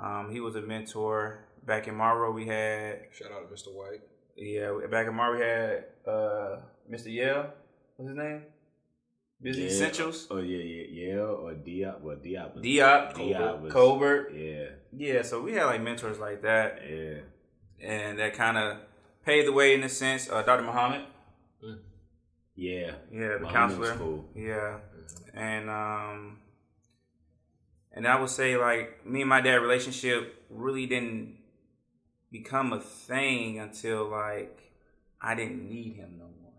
[0.00, 1.44] Um, he was a mentor.
[1.64, 3.72] Back in Monroe, we had Shout out to Mr.
[3.72, 4.00] White.
[4.36, 6.56] Yeah, back in March we had uh,
[6.90, 7.12] Mr.
[7.12, 7.46] Yale.
[7.96, 8.42] What's his name?
[9.40, 9.68] Busy Yeah.
[9.68, 10.26] Essentials.
[10.30, 10.84] Oh yeah, yeah,
[11.14, 12.54] yeah, or Diop, well Diop.
[12.54, 14.32] was- Diop, Diop was- Colbert.
[14.34, 17.18] Yeah, Yeah, so we had like mentors like that, yeah.
[17.86, 18.78] and that kind of
[19.24, 20.28] paved the way in a sense.
[20.30, 20.62] Uh, Dr.
[20.62, 21.02] Muhammad.
[22.58, 22.92] Yeah.
[23.12, 23.94] Yeah, the Muhammad's counselor.
[23.96, 24.24] cool.
[24.34, 24.78] Yeah,
[25.34, 26.38] and um,
[27.92, 31.35] and I would say like me and my dad relationship really didn't
[32.30, 34.72] become a thing until like
[35.20, 36.52] I didn't need him no more.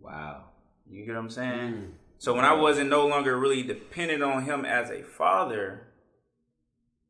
[0.00, 0.44] Wow.
[0.88, 1.72] You get what I'm saying?
[1.72, 1.90] Mm.
[2.18, 5.86] So when I wasn't no longer really dependent on him as a father,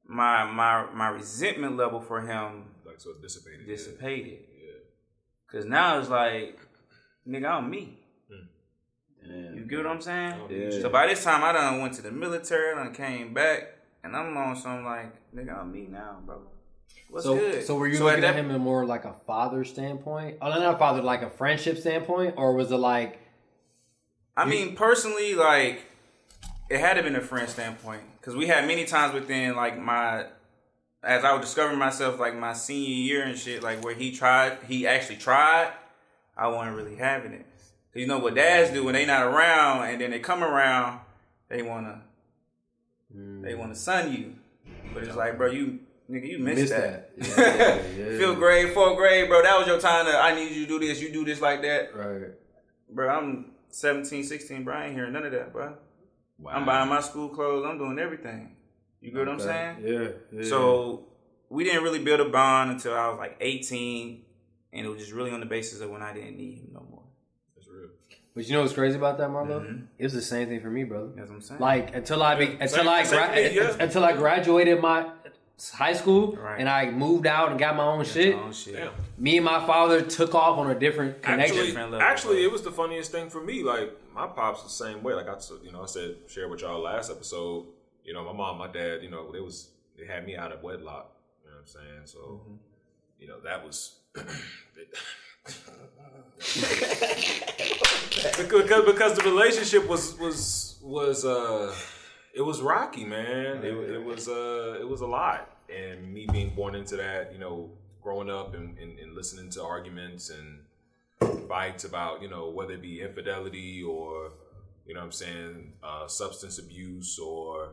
[0.06, 3.66] my my my resentment level for him Like so dissipated.
[3.66, 4.38] dissipated.
[4.62, 4.72] Yeah.
[5.50, 6.58] Cause now it's like,
[7.26, 7.96] nigga, I'm me.
[9.22, 9.50] Yeah.
[9.54, 10.34] You get what I'm saying?
[10.50, 10.70] Yeah.
[10.82, 14.16] So by this time, I done went to the military, I done came back, and
[14.16, 16.40] I'm on some like, nigga, I'm me now, bro.
[17.10, 17.64] What's so, good?
[17.64, 20.38] so were you So looking at that- him in more like a father standpoint?
[20.40, 23.18] Oh, not a father, like a friendship standpoint, or was it like
[24.36, 25.84] I mean, personally, like
[26.70, 30.26] it had to been a friend standpoint because we had many times within like my
[31.02, 34.58] as I was discovering myself, like my senior year and shit, like where he tried,
[34.68, 35.72] he actually tried.
[36.36, 37.44] I wasn't really having it.
[37.92, 41.00] 'Cause you know what dads do when they not around, and then they come around,
[41.48, 42.02] they wanna
[43.12, 43.58] they hmm.
[43.58, 44.36] wanna son you,
[44.94, 45.80] but it's like, bro, you
[46.10, 47.16] nigga, you missed, Missed that.
[47.18, 47.38] that.
[47.38, 48.18] Yeah, yeah, yeah.
[48.18, 50.86] Fifth grade, fourth grade, bro, that was your time to I need you to do
[50.86, 52.30] this, you do this like that, right?
[52.90, 53.08] bro.
[53.08, 54.74] I'm 17, 16, bro.
[54.74, 55.74] I ain't hearing none of that, bro.
[56.38, 56.52] Wow.
[56.52, 57.64] I'm buying my school clothes.
[57.66, 58.56] I'm doing everything.
[59.00, 59.76] You get what I'm saying?
[59.84, 60.44] Yeah, yeah.
[60.48, 61.06] So
[61.48, 64.22] we didn't really build a bond until I was like 18,
[64.72, 66.86] and it was just really on the basis of when I didn't need him no
[66.90, 67.02] more.
[67.56, 67.88] That's real.
[68.34, 69.60] but you know what's crazy about that, Marlo?
[69.64, 69.86] Mhm.
[69.98, 71.08] It was the same thing for me, brother.
[71.16, 71.60] That's what I'm saying.
[71.60, 73.76] Like until I be, until same- I gra- for yeah.
[73.80, 75.10] until I graduated my
[75.68, 76.58] high school Right.
[76.58, 78.34] and I moved out and got my own shit.
[78.34, 78.90] Oh, shit.
[79.18, 81.56] Me and my father took off on a different connection.
[81.56, 83.62] Actually, Different level, actually, it was the funniest thing for me.
[83.62, 85.12] Like my pops the same way.
[85.12, 87.66] Like I, s- you know, I said share with y'all last episode.
[88.04, 89.02] You know, my mom, my dad.
[89.02, 91.12] You know, they was they had me out of wedlock.
[91.44, 92.06] You know what I'm saying?
[92.06, 92.54] So, Mm-hmm.
[93.18, 93.96] you know, that was
[98.38, 101.74] because because the relationship was was was uh
[102.34, 103.64] it was rocky, man.
[103.64, 107.38] It, it was uh it was a lot, and me being born into that, you
[107.38, 107.70] know,
[108.02, 110.60] growing up and, and, and listening to arguments and
[111.48, 114.32] fights about you know whether it be infidelity or
[114.86, 117.70] you know what I'm saying uh, substance abuse or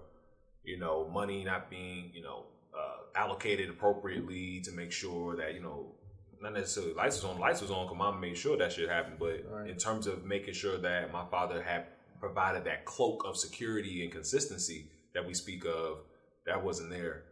[0.64, 2.46] you know money not being you know
[2.78, 5.94] uh, allocated appropriately to make sure that you know
[6.42, 9.18] not necessarily lights was on lights was on because mom made sure that shit happened.
[9.20, 11.86] But in terms of making sure that my father had
[12.20, 16.00] provided that cloak of security and consistency that we speak of
[16.46, 17.24] that wasn't there.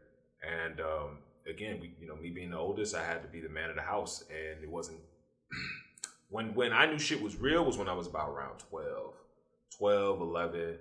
[0.43, 1.17] And um,
[1.49, 3.75] again we you know me being the oldest I had to be the man of
[3.75, 4.99] the house and it wasn't
[6.29, 9.13] when when I knew shit was real was when I was about around 12
[9.77, 10.77] 12 11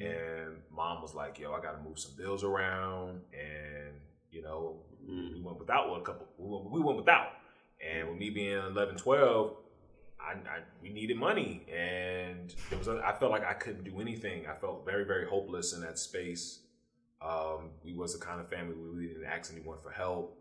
[0.00, 3.94] and mom was like yo I got to move some bills around and
[4.30, 4.76] you know
[5.06, 7.32] we went without a couple we went, we went without.
[7.80, 9.56] And with me being 11 12
[10.20, 14.46] I, I we needed money and it was I felt like I couldn't do anything
[14.46, 16.60] I felt very very hopeless in that space
[17.20, 20.38] um, we was the kind of family we didn't ask anyone for help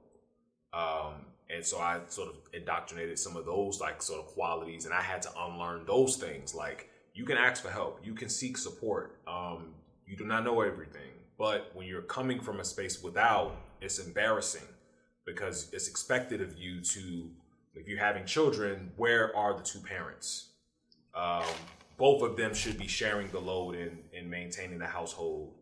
[0.73, 1.13] um,
[1.49, 5.01] and so I sort of indoctrinated some of those like sort of qualities, and I
[5.01, 6.53] had to unlearn those things.
[6.53, 9.19] Like you can ask for help, you can seek support.
[9.27, 9.73] Um,
[10.05, 14.67] you do not know everything, but when you're coming from a space without, it's embarrassing
[15.25, 17.29] because it's expected of you to.
[17.79, 20.47] If you're having children, where are the two parents?
[21.13, 21.43] Um,
[21.97, 25.53] both of them should be sharing the load in in maintaining the household.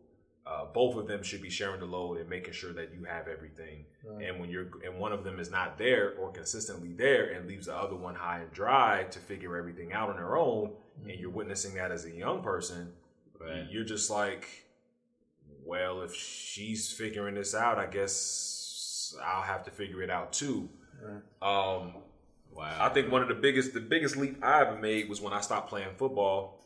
[0.46, 3.26] Uh, both of them should be sharing the load and making sure that you have
[3.26, 3.84] everything.
[4.22, 7.66] And when you're and one of them is not there or consistently there and leaves
[7.66, 10.72] the other one high and dry to figure everything out on their own,
[11.08, 12.92] and you're witnessing that as a young person,
[13.40, 13.66] Right.
[13.70, 14.46] you're just like,
[15.64, 20.68] well, if she's figuring this out, I guess I'll have to figure it out too.
[21.42, 22.02] Um,
[22.56, 22.74] Wow.
[22.80, 25.42] I think one of the biggest the biggest leap I ever made was when I
[25.42, 26.64] stopped playing football.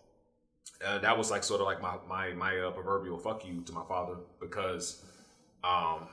[0.87, 3.73] Uh, that was like sort of like my my my uh, proverbial fuck you to
[3.73, 5.03] my father because
[5.65, 6.07] um,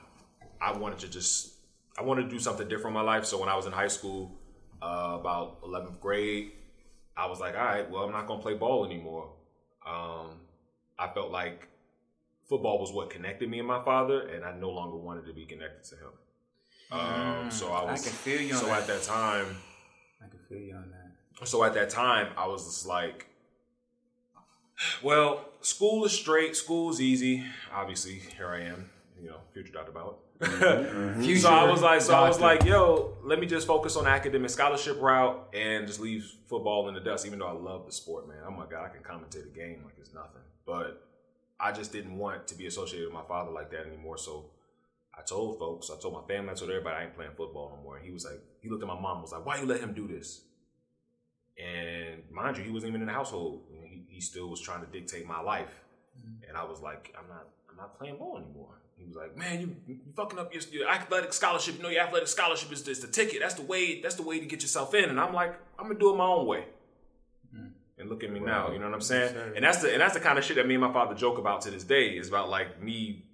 [0.60, 1.54] I wanted to just
[1.96, 3.24] I wanted to do something different in my life.
[3.24, 4.36] So when I was in high school,
[4.82, 6.52] uh, about eleventh grade,
[7.16, 9.32] I was like, all right, well, I'm not gonna play ball anymore.
[9.86, 10.40] Um,
[10.98, 11.68] I felt like
[12.48, 15.46] football was what connected me and my father, and I no longer wanted to be
[15.46, 16.10] connected to him.
[16.90, 17.88] Um, so I was.
[17.88, 18.80] I was can feel you on so that.
[18.80, 19.56] at that time.
[20.22, 21.46] I can feel you on that.
[21.48, 23.26] So at that time, I was just like,
[25.02, 27.44] well, school is straight, school is easy.
[27.72, 29.92] Obviously, here I am you know, future Dr.
[29.92, 30.14] Bauer.
[31.20, 34.06] Future so I was like, so I was like, yo, let me just focus on
[34.06, 37.26] academic scholarship route and just leave football in the dust.
[37.26, 38.38] Even though I love the sport, man.
[38.46, 40.42] Oh my god, I can commentate a game like it's nothing.
[40.64, 41.04] But
[41.58, 44.18] I just didn't want to be associated with my father like that anymore.
[44.18, 44.46] So
[45.18, 47.82] I told folks, I told my family, I told everybody I ain't playing football no
[47.82, 47.96] more.
[47.96, 49.92] And he was like, he looked at my mom, was like, why you let him
[49.92, 50.42] do this?
[51.58, 53.64] And mind you, he wasn't even in the household.
[53.70, 55.82] You know, he, he still was trying to dictate my life.
[56.16, 56.48] Mm-hmm.
[56.48, 58.80] And I was like, I'm not, I'm not playing ball anymore.
[58.96, 61.76] He was like, man, you, you fucking up your, your athletic scholarship.
[61.76, 63.40] You know, your athletic scholarship is, is the ticket.
[63.40, 64.00] That's the way.
[64.00, 65.08] That's the way to get yourself in.
[65.08, 66.64] And I'm like, I'm gonna do it my own way.
[67.54, 67.68] Mm-hmm.
[67.98, 68.72] And look at me now.
[68.72, 69.36] You know what I'm saying?
[69.56, 71.38] And that's the and that's the kind of shit that me and my father joke
[71.38, 72.08] about to this day.
[72.08, 73.24] Is about like me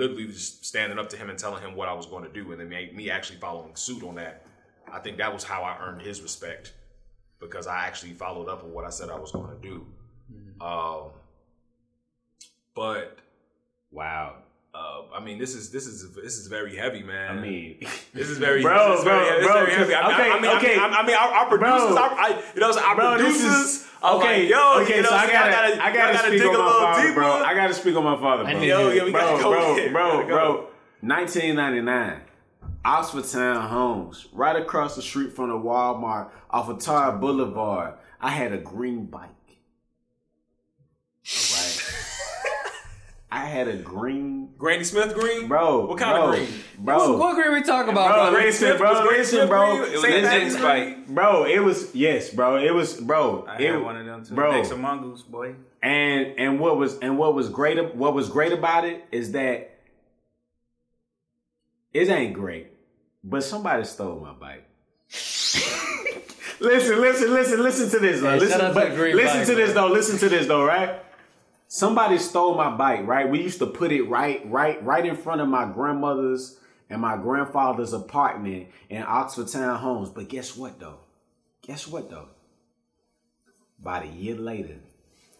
[0.00, 2.50] literally just standing up to him and telling him what I was going to do,
[2.52, 4.44] and then me, me actually following suit on that.
[4.92, 6.72] I think that was how I earned his respect
[7.38, 9.86] because I actually followed up on what I said I was going to do.
[10.60, 11.10] Um,
[12.74, 13.18] but
[13.90, 14.36] Wow.
[14.72, 17.38] Uh, I mean, this is this is this is very heavy, man.
[17.38, 17.78] I mean,
[18.14, 19.94] This is very, Bro, this is bro, very, this bro, very heavy.
[19.96, 20.78] I mean, okay, I, I mean, okay.
[20.78, 23.66] I mean, I mean, our, our producers, our, I, you know, our bro, this producers.
[23.66, 24.42] is okay.
[24.42, 26.48] like, yo, okay, you know, so I y'all gotta, gotta, I gotta y'all speak dig
[26.48, 27.14] on a my little father, deeper.
[27.14, 27.32] bro.
[27.32, 28.58] I gotta speak on my father, bro.
[28.60, 29.92] need Yo, to- yeah, we gotta bro, go bro, in.
[29.92, 30.66] bro, Gotta bro.
[31.00, 32.20] 1999,
[32.84, 37.94] Oxford Town Homes, right across the street from the Walmart off of Tara Boulevard.
[38.20, 39.30] I had a green bike.
[41.26, 41.76] All right.
[43.32, 45.86] I had a green, Granny Smith green, bro.
[45.86, 46.48] What kind bro, of green?
[46.78, 47.16] bro?
[47.16, 48.30] What green we talking about, bro?
[48.32, 49.76] Granny Smith- bro, was Granny listen, Smith bro.
[49.76, 49.82] green?
[49.88, 51.06] It was Listen, Index bike.
[51.06, 52.56] Bro, it was yes, bro.
[52.56, 53.44] It was bro.
[53.48, 54.34] I it, had one of them too.
[54.34, 54.52] bro.
[54.52, 55.54] Next to Mongoose, boy.
[55.82, 59.78] And and what was and what was great what was great about it is that
[61.92, 62.68] it ain't great,
[63.22, 64.66] but somebody stole my bike.
[66.60, 68.20] listen, listen, listen, listen to this.
[68.20, 68.30] Though.
[68.30, 69.88] Hey, listen, shout out to but green listen bike, to this bro.
[69.88, 69.94] though.
[69.94, 70.64] Listen to this though.
[70.64, 71.00] Right?
[71.72, 73.06] Somebody stole my bike.
[73.06, 73.30] Right?
[73.30, 76.58] We used to put it right, right, right in front of my grandmother's
[76.90, 80.10] and my grandfather's apartment in Oxford Town Homes.
[80.10, 80.98] But guess what though?
[81.62, 82.30] Guess what though?
[83.80, 84.80] About a year later,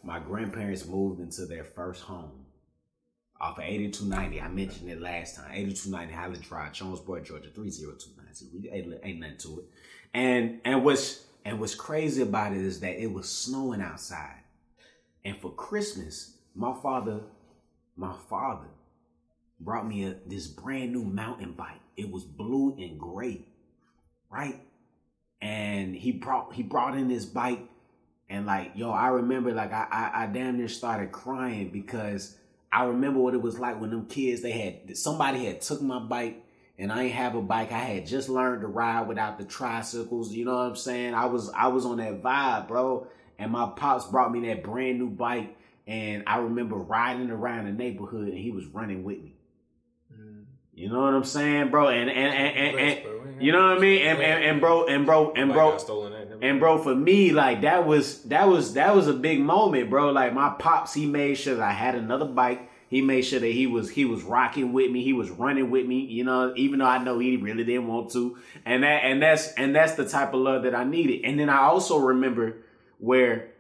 [0.04, 2.46] my grandparents moved into their first home
[3.40, 4.40] off of 8290.
[4.40, 5.50] I mentioned it last time.
[5.52, 8.70] 8290 Highland Drive, Jonesboro, Georgia, 30290.
[9.02, 9.64] Ain't, nothing to it.
[10.14, 14.36] And and what's and what's crazy about it is that it was snowing outside.
[15.24, 17.20] And for Christmas, my father,
[17.96, 18.68] my father
[19.60, 21.80] brought me a, this brand new mountain bike.
[21.96, 23.42] It was blue and gray,
[24.30, 24.60] right?
[25.42, 27.60] And he brought he brought in this bike
[28.28, 32.36] and like, yo, I remember like I, I I damn near started crying because
[32.72, 35.98] I remember what it was like when them kids they had somebody had took my
[35.98, 36.42] bike
[36.78, 37.72] and I ain't have a bike.
[37.72, 40.32] I had just learned to ride without the tricycles.
[40.32, 41.14] You know what I'm saying?
[41.14, 43.06] I was I was on that vibe, bro.
[43.40, 47.72] And my pops brought me that brand new bike, and I remember riding around the
[47.72, 49.34] neighborhood, and he was running with me.
[50.14, 50.44] Mm.
[50.74, 51.88] You know what I'm saying, bro?
[51.88, 54.02] And and and, and, and you know what I mean?
[54.02, 56.12] And, and and bro and bro and bro got stolen.
[56.12, 59.40] That never- and bro, for me, like that was that was that was a big
[59.40, 60.10] moment, bro.
[60.10, 62.68] Like my pops, he made sure that I had another bike.
[62.88, 65.02] He made sure that he was he was rocking with me.
[65.02, 66.00] He was running with me.
[66.00, 68.36] You know, even though I know he really didn't want to.
[68.66, 71.24] And that and that's and that's the type of love that I needed.
[71.24, 72.56] And then I also remember
[73.00, 73.50] where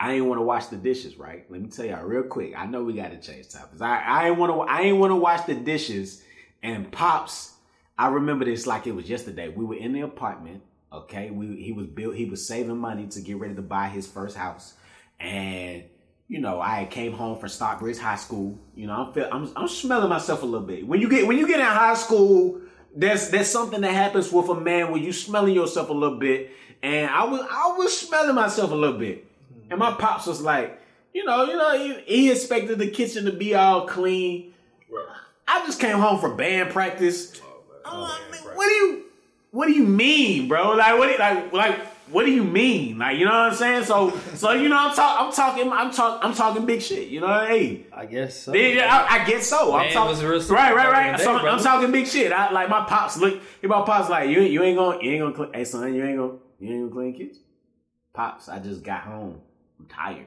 [0.00, 1.16] I ain't want to wash the dishes.
[1.16, 1.44] Right?
[1.50, 2.54] Let me tell y'all real quick.
[2.56, 3.80] I know we got to change topics.
[3.80, 6.22] I I ain't want to I ain't want to wash the dishes.
[6.62, 7.54] And pops,
[7.98, 9.48] I remember this like it was yesterday.
[9.48, 10.62] We were in the apartment.
[10.92, 12.14] Okay, we he was built.
[12.14, 14.74] He was saving money to get ready to buy his first house,
[15.18, 15.84] and
[16.28, 18.58] you know I came home from Stockbridge High School.
[18.74, 20.86] You know I'm feel, I'm I'm smelling myself a little bit.
[20.86, 22.60] When you get when you get in high school,
[22.94, 26.52] there's there's something that happens with a man when you smelling yourself a little bit,
[26.82, 29.26] and I was I was smelling myself a little bit,
[29.70, 30.80] and my pops was like,
[31.12, 34.52] you know, you know, he, he expected the kitchen to be all clean.
[35.46, 37.40] I just came home from band practice.
[37.84, 39.04] I'm like, man, oh, what do you
[39.50, 40.72] what do you mean, bro?
[40.72, 42.98] Like what do you, like like what do you mean?
[42.98, 43.84] Like you know what I'm saying?
[43.84, 47.08] So so you know I'm talking I'm talking I'm talking I'm talking big shit.
[47.08, 47.86] You know, hey.
[47.92, 48.54] I guess so.
[48.54, 49.74] Yeah, I, I guess so.
[49.74, 51.16] I'm talking was real right, right, right.
[51.16, 52.32] the So I'm, I'm talking big shit.
[52.32, 53.16] I like my pops.
[53.16, 54.40] Look, my pops like you.
[54.40, 55.34] You ain't gonna, you ain't gonna.
[55.34, 57.42] Clean, hey son, you ain't gonna, you ain't gonna clean kitchen.
[58.12, 59.40] Pops, I just got home.
[59.78, 60.26] I'm tired.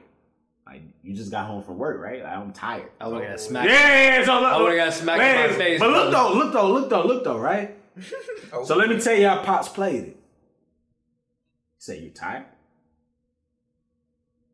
[0.66, 2.22] Like you just got home from work, right?
[2.22, 2.90] Like, I'm tired.
[3.00, 3.70] I would have got smacked.
[3.70, 6.70] Yeah, so look, I would've got smacked in my face, But look though, look though,
[6.70, 7.74] look though, look though, right?
[8.64, 10.16] So let me tell you how Pops played it.
[11.76, 12.46] He said, "You tired?"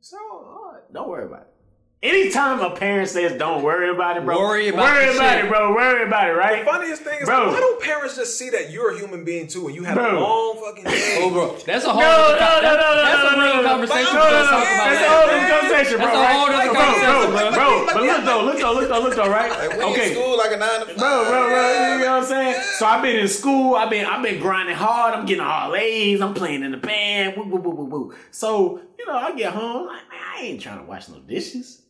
[0.01, 1.54] So uh, don't worry about it.
[2.05, 5.45] Anytime a parent says, "Don't worry about it, bro," Worry about worry the about shit.
[5.47, 5.75] it, bro.
[5.75, 6.63] Worry about it, right?
[6.63, 7.49] The funniest thing is, Bro.
[7.49, 10.19] why don't parents just see that you're a human being too, and you had Bro.
[10.19, 11.19] a long fucking day?
[11.25, 12.03] Oh, bro, that's a whole.
[12.03, 13.69] No, other no, con- no, no, no, That's no, a no, real no, no.
[13.73, 14.15] conversation.
[14.15, 15.09] No, we'll no, talk no, about That's later.
[15.09, 16.07] a whole other conversation, bro.
[16.07, 16.37] That's a right?
[16.37, 17.51] whole other bro, conversation, bro, bro.
[17.57, 17.87] bro.
[17.95, 19.51] But look though, look though, look though, look though, right?
[19.51, 20.97] Like, we okay, in school like a nine to five.
[21.01, 21.97] bro, bro, bro.
[21.97, 22.61] You know what I'm saying?
[22.77, 23.77] So I've been in school.
[23.81, 25.15] I've been, I've been grinding hard.
[25.17, 26.21] I'm getting all A's.
[26.21, 27.37] I'm playing in the band.
[27.37, 28.15] Woo, woo, woo, woo, woo.
[28.31, 29.87] So you know, I get home.
[29.87, 31.81] Like, man, I ain't trying to wash no dishes.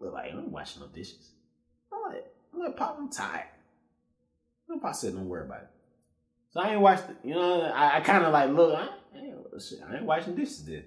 [0.00, 1.30] But like, I ain't washing no dishes.
[1.92, 2.24] I'm like,
[2.54, 3.46] like, pop, I'm tired.
[4.80, 5.70] Pop said, don't worry about it.
[6.50, 7.04] So I ain't watched.
[7.22, 8.74] You know, I, I kind of like look.
[8.74, 10.84] I, I ain't washing dishes then.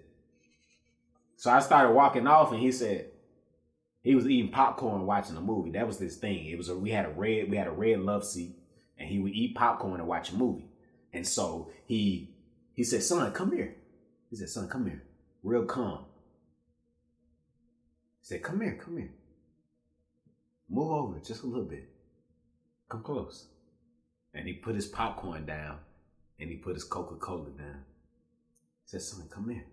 [1.37, 3.07] So I started walking off, and he said
[4.01, 5.71] he was eating popcorn watching a movie.
[5.71, 6.47] That was his thing.
[6.47, 8.55] It was a, we had a red we had a red love seat,
[8.97, 10.67] and he would eat popcorn and watch a movie.
[11.13, 12.35] And so he
[12.73, 13.75] he said, "Son, come here."
[14.29, 15.03] He said, "Son, come here."
[15.43, 16.05] Real calm.
[18.23, 19.11] He said, "Come here, come here.
[20.69, 21.89] Move over just a little bit.
[22.89, 23.47] Come close."
[24.33, 25.79] And he put his popcorn down,
[26.39, 27.83] and he put his Coca Cola down.
[28.85, 29.65] He said, "Son, come here."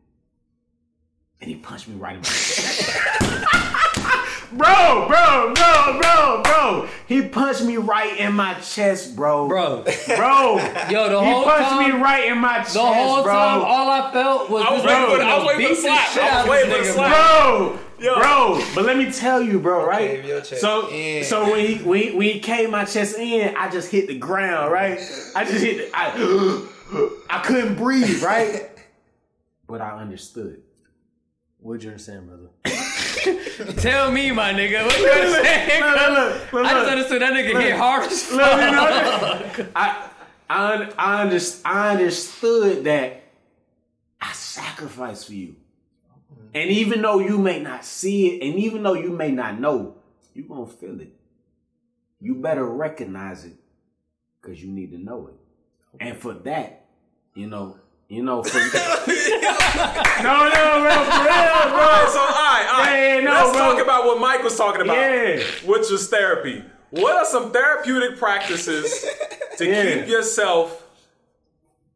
[1.40, 2.98] And he punched me right in my chest.
[4.52, 6.88] bro, bro, bro, bro, bro.
[7.06, 9.48] He punched me right in my chest, bro.
[9.48, 10.56] Bro, Bro.
[10.90, 13.32] Yo, the he whole punched time- me right in my chest, the whole bro.
[13.32, 15.56] time, all I felt was I was this waiting for the- nigga I was waiting
[15.56, 16.08] for the beats the slap.
[16.08, 17.48] shit I was out of waiting this for the nigga, slap.
[17.48, 17.78] bro.
[18.00, 20.24] Bro, bro, but let me tell you, bro, right?
[20.24, 21.22] your chest So, in.
[21.24, 24.18] so when he when he, when he came my chest in, I just hit the
[24.18, 24.98] ground, right?
[25.36, 25.90] I just hit.
[25.92, 28.66] The, I I couldn't breathe, right?
[29.68, 30.62] But I understood.
[31.60, 32.48] What'd you understand, brother?
[33.76, 34.84] Tell me, my nigga.
[34.84, 35.84] What you Look, understand?
[35.84, 38.60] look, look, look, I just understood that nigga hit hard as Look, fuck.
[39.58, 40.08] you know, I
[40.48, 43.22] I I, under, I understood that
[44.20, 45.54] I sacrificed for you,
[46.54, 49.96] and even though you may not see it, and even though you may not know,
[50.34, 51.12] you gonna feel it.
[52.20, 53.54] You better recognize it,
[54.42, 55.34] cause you need to know it,
[56.04, 56.86] and for that,
[57.34, 57.76] you know,
[58.08, 58.70] you know, for no, no,
[60.80, 62.06] bro, for real, bro.
[62.08, 62.92] So all right, all right.
[62.92, 63.60] Yeah, yeah, no, Let's bro.
[63.74, 65.40] talk about what Mike was talking about, Yeah.
[65.64, 66.62] which was therapy.
[66.90, 69.04] What are some therapeutic practices
[69.58, 70.00] to Yeah.
[70.00, 70.79] keep yourself?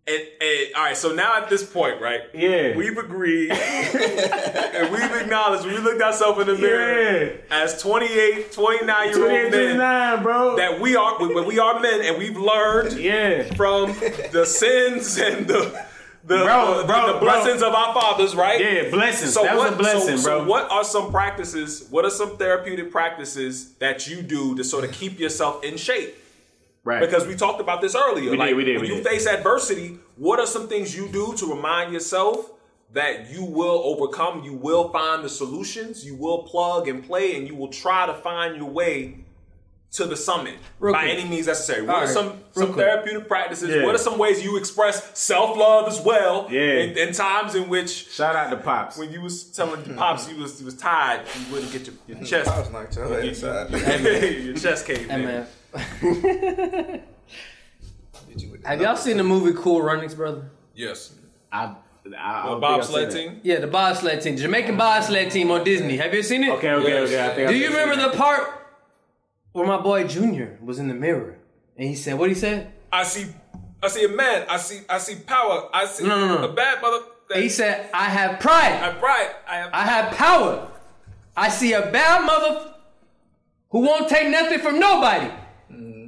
[0.06, 2.20] And, and all right, so now at this point, right?
[2.34, 2.76] Yeah.
[2.76, 7.32] we've agreed and we've acknowledged we looked ourselves in the mirror Yeah.
[7.50, 10.56] as 28, 29 year 28, old men 29, bro.
[10.56, 13.44] that we are when we are men and we've learned yeah.
[13.54, 13.92] from
[14.32, 15.84] the sins and the
[16.26, 17.68] the, Bro, the, bro, the blessings bro.
[17.68, 18.58] of our fathers, right?
[18.58, 19.34] Yeah, blessings.
[19.34, 20.38] So that what, was a blessing, so, bro.
[20.40, 21.86] so what are some practices?
[21.90, 26.16] What are some therapeutic practices that you do to sort of keep yourself in shape?
[26.84, 27.00] Right.
[27.00, 28.30] Because we talked about this earlier.
[28.30, 29.06] We did, like we did, when we you did.
[29.06, 32.50] face adversity, what are some things you do to remind yourself
[32.92, 37.48] that you will overcome, you will find the solutions, you will plug and play, and
[37.48, 39.16] you will try to find your way
[39.90, 41.18] to the summit Real by quick.
[41.18, 41.82] any means necessary.
[41.82, 42.84] What All are right, some real some quick.
[42.86, 43.70] therapeutic practices?
[43.70, 43.84] Yeah.
[43.84, 46.48] What are some ways you express self love as well?
[46.50, 46.60] Yeah.
[46.60, 48.96] In, in times in which Shout out to Pops.
[48.98, 51.94] when you was telling your pops you was you was tired, you wouldn't get your,
[52.08, 53.70] your chest I was knocked your head inside.
[54.44, 55.26] your chest caved Hey, in.
[55.26, 55.46] man.
[55.78, 57.02] Hit
[58.36, 60.50] you with the Have y'all seen the movie Cool Runnings, brother?
[60.74, 61.14] Yes.
[61.52, 61.74] I,
[62.18, 63.40] I, I The bobsled team.
[63.42, 65.96] Yeah, the bobsled team, Jamaican bobsled team on Disney.
[65.96, 66.50] Have you seen it?
[66.52, 67.08] Okay, okay, Yes.
[67.10, 67.24] okay.
[67.24, 68.48] I think Do I've you remember the part
[69.52, 71.38] where my boy Junior was in the mirror
[71.76, 73.26] and he said, "What he said?" I see
[73.82, 76.48] I see a man, I see I see power, I see No, no, no.
[76.48, 78.72] a bad mother that He said, "I have pride.
[78.72, 79.30] I have pride.
[79.48, 80.68] I am I have power.
[81.36, 82.74] I see a bad mother
[83.70, 85.30] who won't take nothing from nobody."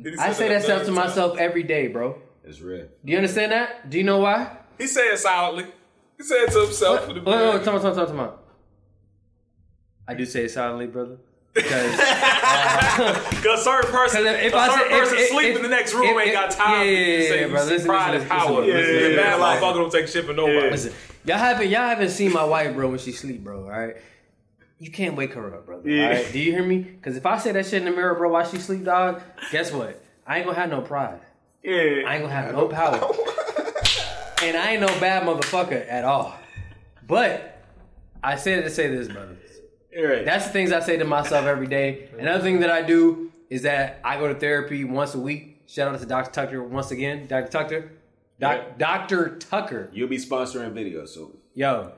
[0.07, 2.17] Did he I say that stuff to million myself every day, bro.
[2.45, 2.87] It's real.
[3.05, 3.91] Do you understand that?
[3.91, 4.57] Do you know why?
[4.79, 5.67] He said it silently.
[6.17, 8.43] He said it to himself for the Wait, wait, wait, talk, talk.
[10.07, 11.17] I do say it silently, brother.
[11.53, 15.47] Because uh, Because a certain person, 'Cause if a I certain say- person if- sleep
[15.51, 16.87] if- in the next room if- ain't got time.
[16.87, 17.65] yeah, yeah, to yeah, say yeah, you bro.
[17.65, 18.51] see Listen, pride listen, and power.
[18.61, 19.63] listen, listen, Yeah, listen, bad listen.
[19.69, 20.71] motherfucker don't take shit from nobody.
[20.71, 20.93] listen,
[21.25, 23.65] y'all haven't y'all haven't seen my wife, bro, when she sleep, bro.
[23.65, 23.97] All right,
[24.79, 25.89] you can't wake her up, brother.
[25.89, 26.07] Yeah.
[26.07, 26.79] All right, do you hear me?
[26.79, 29.73] Because if I say that shit in the mirror, bro, while she sleep, dog, guess
[29.73, 30.03] what?
[30.27, 31.21] I ain't gonna have no pride.
[31.63, 32.03] Yeah.
[32.07, 32.95] I ain't gonna have no power.
[34.43, 36.35] and I ain't no bad motherfucker at all.
[37.07, 37.63] But
[38.23, 39.37] I said to say this, brother.
[39.97, 40.25] Right.
[40.25, 42.11] That's the things I say to myself every day.
[42.19, 45.63] Another thing that I do is that I go to therapy once a week.
[45.67, 46.31] Shout out to Dr.
[46.33, 47.27] Tucker once again.
[47.27, 47.49] Dr.
[47.49, 47.93] Tucker.
[48.39, 48.73] Doc, Yeah.
[48.77, 49.39] Dr.
[49.39, 49.89] Tucker.
[49.93, 51.33] You'll be sponsoring videos soon.
[51.55, 51.93] Yo,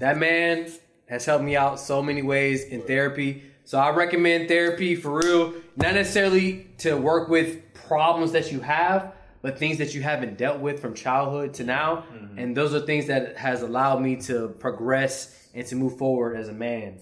[0.00, 0.68] that man
[1.14, 3.44] has helped me out so many ways in therapy.
[3.64, 9.14] So I recommend therapy for real, not necessarily to work with problems that you have,
[9.40, 12.04] but things that you haven't dealt with from childhood to now.
[12.36, 16.48] And those are things that has allowed me to progress and to move forward as
[16.48, 16.98] a man.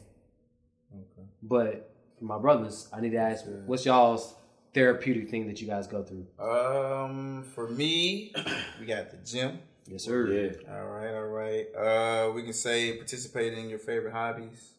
[1.43, 4.35] But for my brothers, I need to ask, what's y'all's
[4.75, 6.27] therapeutic thing that you guys go through?
[6.39, 8.33] Um, for me,
[8.81, 9.59] we got the gym.
[9.87, 10.27] Yes, sir.
[10.29, 10.73] Yeah.
[10.75, 11.67] All right, all right.
[11.77, 14.73] Uh, we can say participating in your favorite hobbies.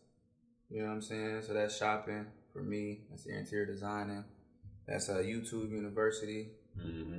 [0.70, 1.42] You know what I'm saying?
[1.46, 3.02] So that's shopping for me.
[3.10, 4.24] That's interior designing.
[4.88, 6.48] That's uh, YouTube University.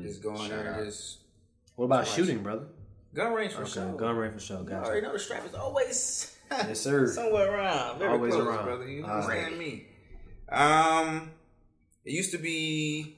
[0.02, 1.18] Just going there, just
[1.76, 2.64] What about shooting, brother?
[3.14, 3.92] gun range for Okay, sure.
[3.92, 4.56] gun range for sure.
[4.64, 7.06] Guys, you already know the strap is always Yes, sir.
[7.06, 8.00] somewhere around.
[8.00, 8.64] Very Always close, around.
[8.64, 8.88] brother.
[8.88, 9.86] You All understand me?
[10.48, 11.30] Um,
[12.04, 13.16] it used to be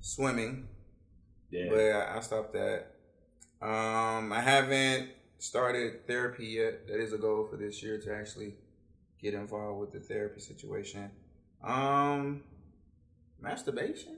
[0.00, 0.66] swimming,
[1.52, 1.66] Yeah.
[1.70, 2.86] but I, I stopped that.
[3.60, 6.86] Um, I haven't started therapy yet.
[6.88, 8.54] That is a goal for this year to actually
[9.20, 11.10] get involved with the therapy situation.
[11.62, 12.42] Um,
[13.40, 14.16] masturbation.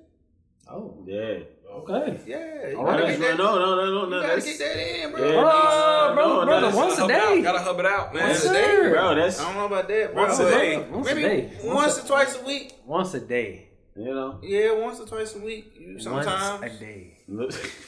[0.68, 1.38] Oh, yeah.
[1.72, 2.20] okay.
[2.26, 2.74] Yeah, All right.
[2.76, 4.16] All gotta get that, No, no, no, no, no.
[4.20, 5.32] you gotta get that in, bro.
[5.32, 5.36] Yeah.
[5.41, 7.14] Oh, no, brother, no, brother, once a day.
[7.38, 7.43] out.
[7.43, 8.28] Gotta hub it out, man.
[8.28, 9.14] Once a a day, day, bro.
[9.16, 10.22] That's I don't know about that, bro.
[10.26, 10.78] Once a day.
[10.91, 11.53] Once a Maybe day.
[11.64, 12.74] once or twice a week.
[12.86, 13.69] Once a day.
[13.97, 14.38] You know.
[14.43, 15.99] Yeah, once or twice a week.
[15.99, 16.61] Sometimes.
[16.62, 17.16] Once a day.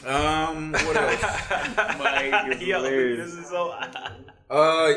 [0.07, 1.23] Um, what else?
[1.99, 3.71] Mike, Yo, this is so.
[3.71, 4.95] uh,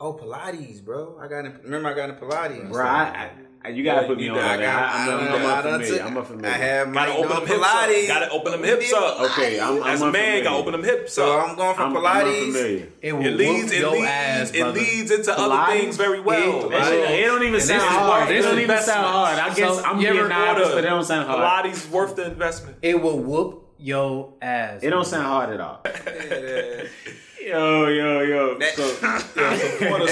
[0.00, 1.18] oh, Pilates, bro.
[1.20, 2.70] I got in, remember I got in Pilates.
[2.70, 3.30] Bro, I, I,
[3.66, 4.46] you gotta put me need on that.
[4.46, 6.02] I I, got, I'm, I, I'm, I, I'm done unfamiliar.
[6.04, 6.48] I'm unfamiliar.
[6.54, 7.88] I have Gotta open them hips up.
[7.88, 8.06] Pilates.
[8.08, 9.20] Gotta open them hips up.
[9.20, 10.44] Okay, I'm, I'm As a man, unfamiliar.
[10.44, 11.24] gotta open them hips up.
[11.24, 11.38] So.
[11.40, 12.54] I'm going for I'm, I'm Pilates.
[12.54, 15.38] It It leads, it leads, ass, it leads into Pilates?
[15.38, 16.68] other things very well.
[16.68, 18.30] That shit, it don't even sound this hard.
[18.30, 19.38] It this don't even sound hard.
[19.38, 21.64] I guess So, I'm you being ever honest, but it don't sound hard.
[21.66, 22.76] Pilates worth the investment.
[22.82, 24.82] It will whoop your ass.
[24.82, 25.82] It don't sound hard at all.
[27.48, 28.60] Yo, yo, yo.
[28.60, 28.82] So,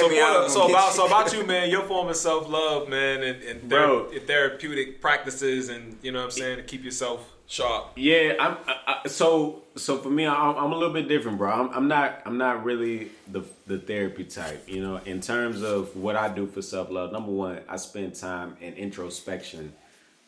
[0.09, 1.69] mean I so about so about you, man.
[1.69, 4.07] Your form of self love, man, and, and Bro.
[4.07, 7.93] thera- therapeutic practices, and you know what I'm saying to keep yourself sharp.
[7.97, 8.57] Yeah, I'm.
[8.67, 11.51] I, I, so so for me, I'm, I'm a little bit different, bro.
[11.51, 12.23] I'm, I'm not.
[12.25, 14.67] I'm not really the the therapy type.
[14.67, 17.13] You know, in terms of what I do for self love.
[17.13, 19.75] Number one, I spend time in introspection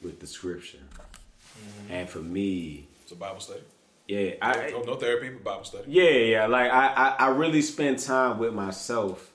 [0.02, 1.90] with the scripture, mm-hmm.
[1.90, 3.62] and for me, It's a Bible study.
[4.08, 5.84] Yeah, I no, no therapy, but Bible study.
[5.88, 9.32] yeah yeah like I I, I really spend time with myself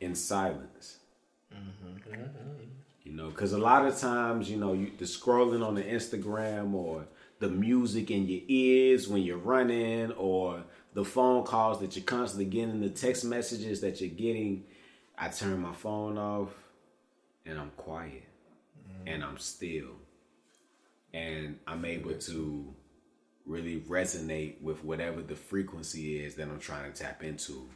[0.00, 0.96] in silence.
[1.54, 2.16] Mm-hmm.
[3.04, 6.74] You know, because a lot of times, you know, you the scrolling on the Instagram
[6.74, 7.06] or
[7.38, 10.62] the music in your ears when you're running or
[10.94, 14.64] the phone calls that you're constantly getting, the text messages that you're getting.
[15.18, 16.50] I turn my phone off
[17.44, 18.24] and I'm quiet
[18.88, 19.12] mm.
[19.12, 19.96] and I'm still.
[21.12, 22.74] And I'm able to
[23.50, 27.68] really resonate with whatever the frequency is that I'm trying to tap into.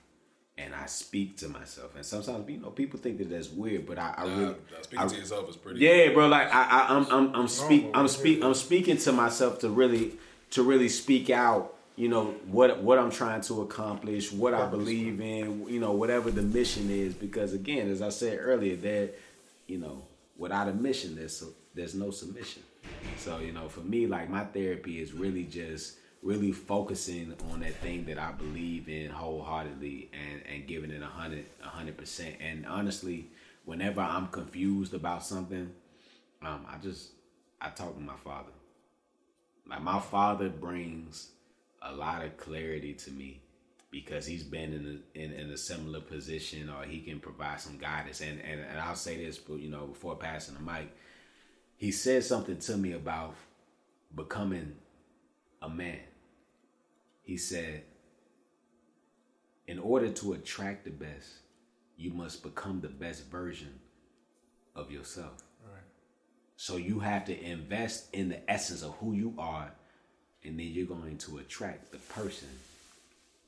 [0.56, 1.96] And I speak to myself.
[1.96, 4.44] And sometimes, you know, people think that that's weird, but I, I really.
[4.44, 5.80] Uh, speaking I- to yourself is pretty.
[5.80, 6.28] yeah, bro.
[6.28, 10.12] Like I, I I'm, I'm, I'm speak, I'm speak, I'm speaking to myself to really,
[10.52, 11.74] to really speak out.
[11.96, 15.66] You know what, what I'm trying to accomplish, what I believe in.
[15.68, 17.14] You know, whatever the mission is.
[17.14, 19.14] Because again, as I said earlier, that,
[19.66, 20.02] you know,
[20.36, 21.42] without a mission, there's
[21.74, 22.62] there's no submission.
[23.16, 27.74] So you know, for me, like my therapy is really just really focusing on that
[27.76, 32.36] thing that I believe in wholeheartedly and and giving it a hundred a hundred percent.
[32.40, 33.28] And honestly,
[33.64, 35.70] whenever I'm confused about something,
[36.42, 37.10] um, I just
[37.60, 38.52] I talk to my father.
[39.68, 41.30] Like my father brings
[41.82, 43.40] a lot of clarity to me
[43.90, 47.78] because he's been in a, in, in a similar position or he can provide some
[47.78, 48.20] guidance.
[48.20, 50.90] And, and and I'll say this, but you know, before passing the mic,
[51.84, 53.34] he said something to me about
[54.16, 54.74] becoming
[55.60, 55.98] a man.
[57.20, 57.82] He said,
[59.68, 61.28] in order to attract the best,
[61.98, 63.80] you must become the best version
[64.74, 65.42] of yourself.
[66.56, 69.70] So you have to invest in the essence of who you are,
[70.42, 72.48] and then you're going to attract the person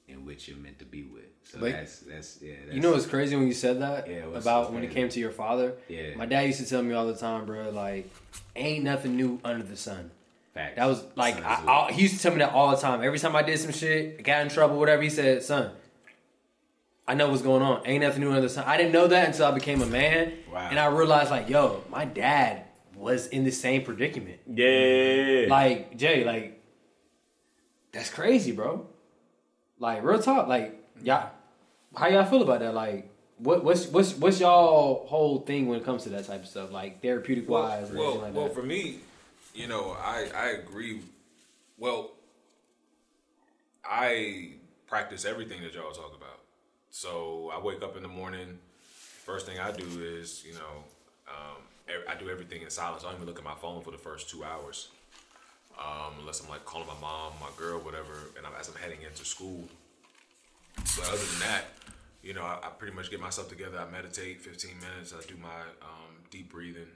[0.09, 1.25] in which you're meant to be with.
[1.45, 2.55] So Like- that's that's yeah.
[2.65, 4.91] That's, You know what's crazy when you said that Yeah, what's- about what's when it
[4.91, 5.75] came to your father?
[5.89, 6.15] Yeah.
[6.17, 8.09] My dad used to tell me all the time, bro, like,
[8.55, 10.11] ain't nothing new under the sun.
[10.55, 10.77] facts.
[10.77, 13.03] That was like, I, I, he used to tell me that all the time.
[13.03, 15.71] Every time I did some shit, got in trouble, whatever, he said, son,
[17.07, 17.83] I know what's going on.
[17.87, 18.65] Ain't nothing new under the sun.
[18.67, 20.33] I didn't know that until I became a man.
[20.51, 20.69] Wow.
[20.71, 22.65] And I realized, like, yo, my dad
[22.97, 24.39] was in the same predicament.
[24.47, 25.45] yeah.
[25.51, 26.63] Like, Jay, like,
[27.93, 28.87] that's crazy, bro.
[29.79, 30.49] Like, real talk.
[30.49, 31.31] Like, y'all,
[31.95, 32.75] how y'all feel about that?
[32.75, 36.49] Like, what, what's what's what's y'all whole thing when it comes to that type of
[36.49, 39.01] stuff, like therapeutic Well, wise or well, like well, for me,
[39.55, 41.03] you know, I I agree.
[41.79, 42.13] Well,
[43.85, 44.53] I
[44.87, 46.41] practice everything that y'all talk about.
[46.91, 48.59] So I wake up in the morning.
[49.25, 50.85] First thing I do is, you know,
[51.29, 51.63] um,
[52.09, 53.03] I do everything in silence.
[53.05, 54.89] I don't even look at my phone for the first two hours,
[55.79, 59.03] um, unless I'm like calling my mom, my girl, whatever, and I'm, as I'm heading
[59.03, 59.65] into school.
[60.77, 61.65] But other than that,
[62.23, 63.79] you know, I, I pretty much get myself together.
[63.79, 65.13] I meditate 15 minutes.
[65.13, 66.89] I do my um, deep breathing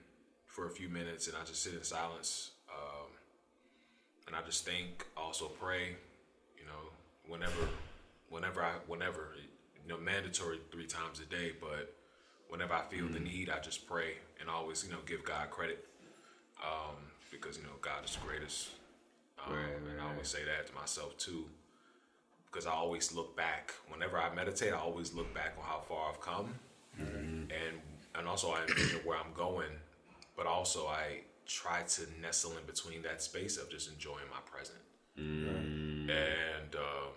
[0.47, 2.53] for a few minutes, and I just sit in silence.
[2.71, 3.09] Um,
[4.27, 5.97] and I just think, also pray.
[6.59, 6.91] You know,
[7.29, 7.69] whenever,
[8.29, 9.35] whenever I, whenever,
[9.83, 11.53] you know, mandatory three times a day.
[11.61, 11.95] But
[12.49, 15.87] whenever I feel the need, I just pray and always, you know, give God credit
[16.63, 16.97] um,
[17.31, 18.69] because you know God is the greatest.
[19.47, 20.13] Um, Right, and I right.
[20.13, 21.45] always say that to myself too,
[22.51, 23.73] because I always look back.
[23.89, 26.55] Whenever I meditate, I always look back on how far I've come,
[26.99, 27.81] and
[28.15, 29.71] and also I envision where I'm going,
[30.37, 34.79] but also I try to nestle in between that space of just enjoying my present.
[36.11, 37.13] And um,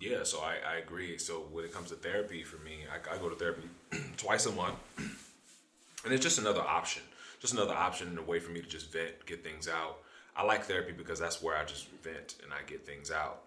[0.00, 1.16] yeah, so I, I agree.
[1.18, 3.62] So when it comes to therapy, for me, I, I go to therapy
[4.16, 7.02] twice a month, and it's just another option,
[7.42, 9.98] just another option and a way for me to just vent, get things out.
[10.36, 13.42] I like therapy because that's where I just vent and I get things out,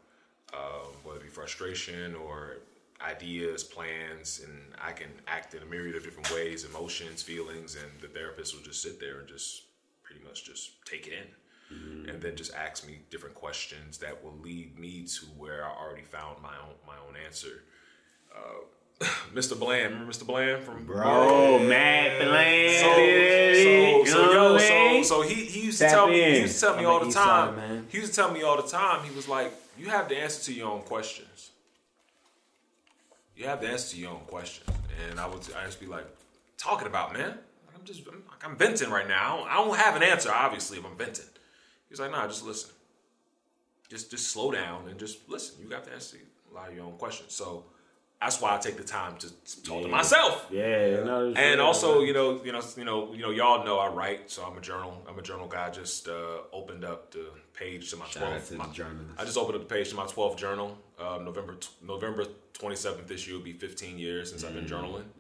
[0.54, 2.58] um, whether it be frustration or
[3.02, 4.54] ideas, plans, and
[4.86, 8.64] I can act in a myriad of different ways, emotions, feelings, and the therapist will
[8.64, 9.64] just sit there and just
[10.04, 11.28] pretty much just take it in
[12.08, 16.04] and then just ask me different questions that will lead me to where I already
[16.04, 17.64] found my own my own answer.
[18.36, 18.66] Uh,
[19.34, 19.60] Mr.
[19.60, 20.26] Bland, remember Mr.
[20.26, 24.06] Bland from Bro, Matt Bland.
[24.06, 26.56] So, so, so, yo, so, so he, he used to Tap tell me he used
[26.56, 27.14] to tell me I'm all the time.
[27.14, 27.88] Side man.
[27.90, 29.04] He used to tell me all the time.
[29.04, 31.52] He was like, "You have the answer to your own questions.
[33.36, 34.70] You have the answer to your own questions."
[35.10, 36.06] And I would I just be like,
[36.58, 37.38] "Talking about man,
[37.76, 39.44] I'm just I'm, like, I'm venting right now.
[39.50, 41.26] I don't have an answer, obviously, if I'm venting."
[41.90, 42.70] He's like, "Nah, just listen.
[43.90, 45.58] Just just slow down and just listen.
[45.62, 47.66] You got the answer to a lot of your own questions." So
[48.22, 49.28] that's why I take the time to
[49.64, 50.48] talk to myself.
[50.50, 53.88] Yeah, no, And also, you know, you know, you know, you know, y'all know I
[53.90, 55.04] write, so I'm a journal.
[55.08, 55.68] I'm a journal guy.
[55.68, 58.46] I just uh, opened up the page to my 12th.
[58.48, 59.14] to the my- journalists.
[59.20, 60.78] I just opened up the page to my 12th journal.
[61.00, 62.26] Um, November t- November
[62.58, 64.70] 27th this year will be 15 years since I've been Mm.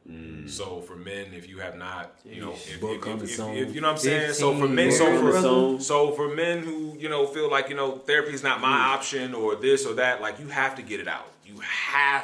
[0.05, 0.49] journaling.
[0.49, 3.87] So for men, if you have not, you know, if, if, if, if- you know
[3.89, 4.33] what I'm saying.
[4.33, 7.97] So for men, so for so for men who you know feel like you know
[7.97, 8.93] therapy is not my Mm.
[8.95, 11.27] option or this or that, like you have to get it out.
[11.45, 12.23] You have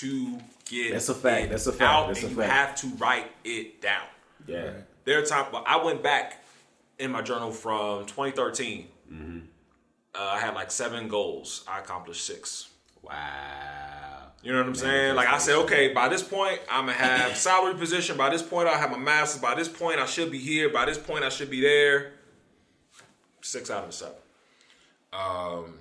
[0.00, 1.50] to get That's a fact.
[1.50, 1.82] That's a fact.
[1.82, 2.52] out, That's and a you fact.
[2.52, 4.06] have to write it down.
[4.46, 4.70] yeah.
[5.04, 6.44] There are times, but I went back
[6.98, 8.86] in my journal from 2013.
[9.10, 9.38] Mm-hmm.
[10.14, 11.64] Uh, I had like seven goals.
[11.66, 12.68] I accomplished six.
[13.02, 13.14] Wow.
[14.42, 15.14] You know what I'm saying?
[15.16, 18.16] Like I said, okay, by this point, I'm gonna have salary position.
[18.16, 19.40] By this point, I have my master's.
[19.40, 20.68] By this point, I should be here.
[20.68, 22.12] By this point, I should be there.
[23.40, 24.14] Six out of the seven.
[25.12, 25.74] Um,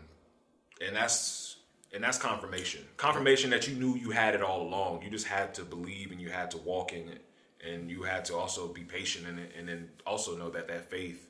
[0.86, 1.57] and that's
[1.94, 2.84] and that's confirmation.
[2.98, 5.02] Confirmation that you knew you had it all along.
[5.04, 7.24] You just had to believe and you had to walk in it,
[7.66, 10.90] and you had to also be patient in it, and then also know that that
[10.90, 11.30] faith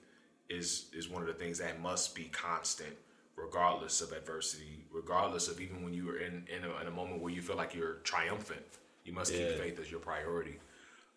[0.50, 2.96] is is one of the things that must be constant
[3.36, 7.22] regardless of adversity regardless of even when you are in in a, in a moment
[7.22, 8.62] where you feel like you're triumphant.
[9.04, 10.60] You must keep faith as your priority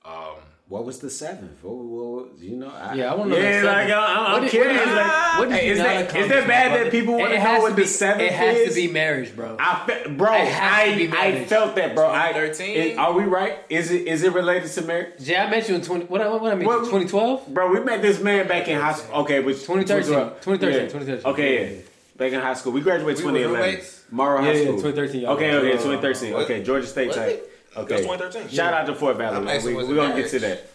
[0.04, 1.64] What was the seventh?
[1.64, 4.08] What, what, was- you know, I, Yeah, I wanna know Yeah, that like seventh.
[4.08, 4.86] I'm, I'm curious.
[4.86, 7.74] like, what hey, is, that, is that bad that people want to has know what
[7.74, 8.68] be- the seventh It has is?
[8.68, 9.56] to be marriage, bro.
[9.58, 12.08] I fe- bro, It has to be I I felt that, bro.
[12.08, 12.76] I 2013?
[12.92, 13.58] is- Are we right?
[13.68, 15.14] Is it is it related to marriage?
[15.18, 16.04] Yeah, I met you in 20.
[16.04, 17.48] What, what, what I met 2012?
[17.52, 19.22] Bro, we met this man back in high school.
[19.22, 20.12] Okay, which 2013.
[20.40, 20.86] 2013, Yeah.
[20.88, 21.32] 2013.
[21.32, 21.76] Okay, Yeah, yeah.
[21.78, 21.82] yeah.
[22.16, 23.60] Back in high school, we graduated We 2011.
[23.60, 24.04] roommates?
[24.12, 24.82] Morrow Yeah, High yeah, School.
[24.82, 25.26] 2013.
[25.26, 26.34] Okay, okay, Uh, 2013.
[26.34, 27.49] Okay, Georgia State type.
[27.72, 27.78] It?
[27.78, 28.48] Okay, That's 2013.
[28.56, 29.36] Shout out to Fort Valley.
[29.36, 30.66] I'm We, was we gonna get to that.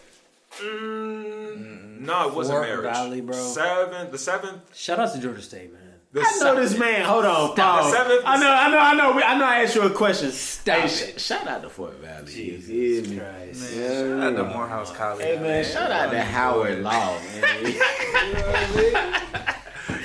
[0.60, 3.34] Mm, no it wasn't Fort marriage Valley, bro.
[3.36, 5.82] seven the seventh Shout out to Georgia State, man.
[6.12, 7.04] the I know this man.
[7.04, 7.90] Hold on, pause.
[7.92, 9.12] The seventh- I know, I know, I know.
[9.22, 9.44] I know.
[9.44, 10.30] I asked you a question.
[10.30, 10.88] Stop Hey, it.
[11.20, 12.32] sh- shout out to Fort Valley.
[12.32, 13.18] Jesus You feel me?
[13.18, 13.74] Christ.
[13.76, 14.44] Yeah, Shout out to.
[14.44, 15.24] Morehouse College.
[15.24, 17.74] Hey man, shout out to Howard Law, man.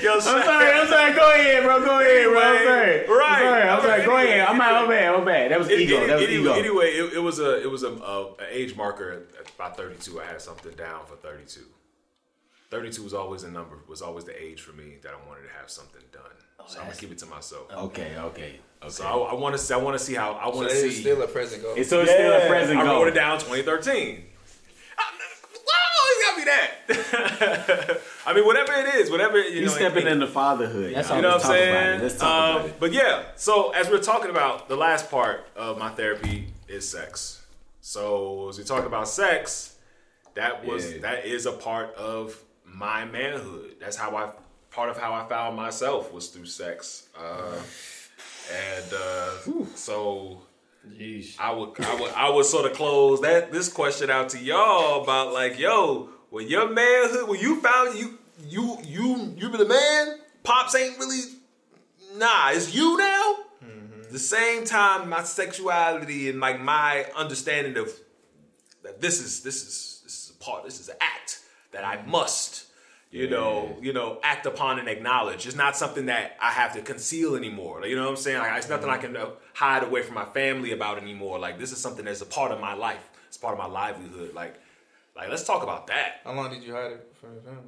[0.03, 1.13] yo I'm sorry, I'm sorry.
[1.13, 1.79] Go ahead, bro.
[1.85, 2.39] Go ahead, bro.
[2.41, 3.07] I'm sorry.
[3.07, 3.41] Right.
[3.41, 3.69] I'm sorry.
[3.69, 4.05] I'm sorry.
[4.05, 4.47] Go Anyway, ahead.
[4.47, 4.73] I'm not.
[4.73, 5.15] I'm bad.
[5.15, 5.51] I'm bad.
[5.51, 5.97] That was Any- ego.
[5.97, 6.53] any- That was anyway, ego.
[6.53, 9.77] anyway, it, it was a it was a, a, a age marker at, at about
[9.77, 10.19] 32.
[10.21, 11.61] I had something down for 32.
[12.69, 13.77] 32 was always a number.
[13.87, 16.21] Was always the age for me that I wanted to have something done.
[16.59, 17.71] Oh, so I'm gonna keep it to myself.
[17.71, 18.15] Okay.
[18.17, 18.59] Okay.
[18.89, 19.73] So I, I want to see.
[19.73, 20.33] I want to see how.
[20.33, 21.01] I want to it's see.
[21.01, 21.73] still a present goal.
[21.75, 22.89] It's so it's still a present goal.
[22.89, 24.23] I wrote it down 2013.
[26.13, 28.01] It gotta be that.
[28.25, 29.71] I mean, whatever it is, whatever you You know.
[29.71, 30.93] stepping it- into fatherhood.
[30.95, 31.17] That's y'all.
[31.17, 31.99] You know what I'm talk about saying?
[31.99, 32.03] it.
[32.03, 32.79] Let's talk Um, about it.
[32.79, 37.41] But yeah, so as we're talking about, the last part of my therapy is sex.
[37.81, 39.75] So as we talk about sex,
[40.35, 40.99] that was Yeah.
[41.01, 43.75] that is a part of my manhood.
[43.79, 44.31] That's how I
[44.71, 47.07] part of how I found myself was through sex.
[47.17, 47.59] Uh,
[48.53, 49.31] and uh,
[49.75, 50.41] so
[51.39, 55.03] I would I would I would sort of close that this question out to y'all
[55.03, 58.17] about like, yo, when your manhood, when you found you
[58.47, 61.21] you you you be the man, pops ain't really
[62.15, 63.35] nah, it's you now.
[64.11, 67.89] The same time, my sexuality and like my understanding of
[68.83, 71.39] that this is this is this is a part, this is an act
[71.71, 72.65] that I must
[73.11, 75.45] you know, you know, act upon and acknowledge.
[75.45, 77.81] It's not something that I have to conceal anymore.
[77.81, 78.37] Like, you know what I'm saying?
[78.37, 81.39] Like, it's nothing I can uh, hide away from my family about anymore.
[81.39, 83.09] Like, this is something that's a part of my life.
[83.27, 84.33] It's part of my livelihood.
[84.33, 84.55] Like,
[85.15, 86.21] like let's talk about that.
[86.23, 87.61] How long did you hide it from your family?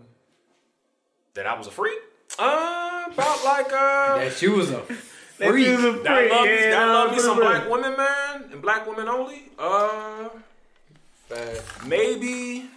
[1.36, 1.98] That I was a freak.
[2.40, 4.82] Uh, about like uh, That you was a
[5.40, 5.66] That freak.
[5.66, 8.50] dude's a that freak, love me, yeah, that love me put some black women, man,
[8.52, 9.44] and black women only.
[9.58, 10.30] Uh,
[11.28, 11.86] Fast.
[11.88, 12.70] maybe.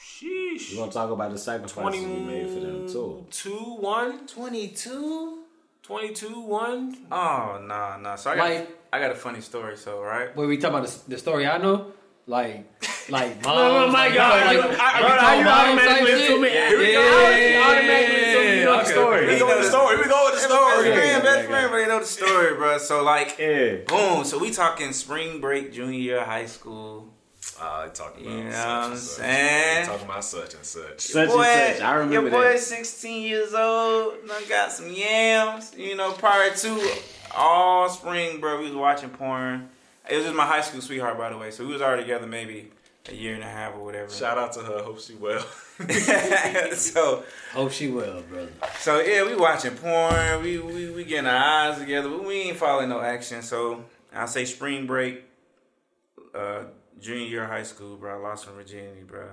[0.00, 0.72] Sheesh.
[0.72, 3.26] We're gonna talk about the sacrifices we made for them too.
[3.30, 5.41] 22, 1, 22?
[5.82, 6.96] 22, 1.
[7.10, 8.14] Oh nah nah.
[8.16, 9.76] So I got Like- I got a funny story.
[9.76, 10.34] So right.
[10.36, 11.92] When we talk about the, the story I know,
[12.26, 12.66] like,
[13.10, 15.48] like oh moms, no, my like, God, like, you- like, I- we bro, talk you
[15.48, 16.20] automatically type shit.
[16.30, 17.00] assume it- Yeah, here we go.
[17.00, 18.90] yeah, Automatically assume you know the okay.
[18.92, 19.26] story.
[19.26, 19.96] We go with the story.
[19.96, 20.88] We go with the story.
[20.88, 22.78] Yeah, friend, best yeah, friend, but they know the story, bro.
[22.78, 23.76] So like, Yeah.
[23.88, 24.24] boom.
[24.24, 27.11] So we talking spring break, junior year high school.
[27.60, 29.16] Uh, talking about You know such what and I'm such.
[29.16, 29.86] saying?
[29.86, 31.00] Talking about such and such.
[31.00, 31.84] Such boy, and such.
[31.84, 32.54] I remember your boy that.
[32.54, 34.14] is 16 years old.
[34.26, 35.72] Done got some yams.
[35.76, 36.92] You know, prior to
[37.36, 39.68] all spring, bro, we was watching porn.
[40.08, 41.50] It was just my high school sweetheart, by the way.
[41.50, 42.70] So we was already together maybe
[43.08, 44.10] a year and a half or whatever.
[44.10, 44.82] Shout out to her.
[44.82, 45.44] Hope she well.
[46.74, 48.50] so, Hope she well, brother.
[48.78, 50.42] so yeah, we watching porn.
[50.42, 53.42] We we we getting our eyes together, but we ain't following no action.
[53.42, 53.84] So
[54.14, 55.24] I say spring break,
[56.34, 56.64] uh,
[57.02, 58.14] junior year of high school, bro.
[58.14, 59.26] I lost my virginity, bro.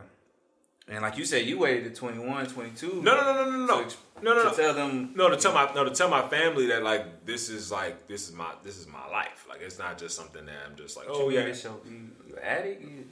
[0.87, 3.01] And like you said, you waited to 21, 22.
[3.03, 4.53] No, no, no, no, no, no, To- no, no, to no.
[4.55, 7.71] tell them No, to tell my no to tell my family that like this is
[7.71, 9.45] like this is my this is my life.
[9.47, 11.41] Like it's not just something that I'm just like oh yeah.
[11.41, 11.79] yeah, this show.
[11.85, 12.81] You, you an addict?
[12.81, 13.05] You,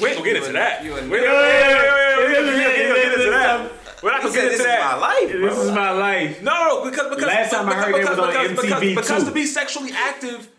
[0.00, 0.82] We ain't gonna get into that.
[0.82, 3.70] you a- We ain't gonna we ain't gonna get into that.
[4.02, 5.48] We're not gonna said get this is my life, bro.
[5.50, 6.42] This is my life.
[6.42, 6.52] No,
[6.84, 8.94] no, because because Last time I because, heard it because, was on because, because, MTV
[8.96, 9.28] because too.
[9.28, 10.51] to be sexually active,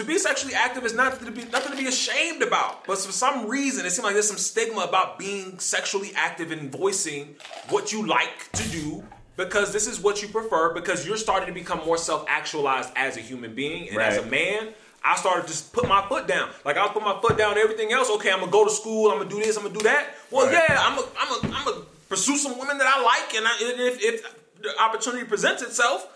[0.00, 2.86] to be sexually active is not to be nothing to be ashamed about.
[2.86, 6.72] But for some reason, it seems like there's some stigma about being sexually active and
[6.72, 7.36] voicing
[7.68, 9.04] what you like to do.
[9.36, 13.20] Because this is what you prefer, because you're starting to become more self-actualized as a
[13.20, 14.68] human being and as a man.
[15.02, 16.50] I started to just put my foot down.
[16.64, 17.56] Like I was put my foot down.
[17.56, 18.30] Everything else, okay.
[18.32, 19.10] I'm gonna go to school.
[19.10, 19.56] I'm gonna do this.
[19.56, 20.08] I'm gonna do that.
[20.30, 20.62] Well, Right.
[20.68, 20.76] yeah.
[20.78, 20.98] I'm.
[20.98, 21.64] A, I'm.
[21.64, 26.06] Gonna pursue some women that I like, and, I, if, if the opportunity presents itself,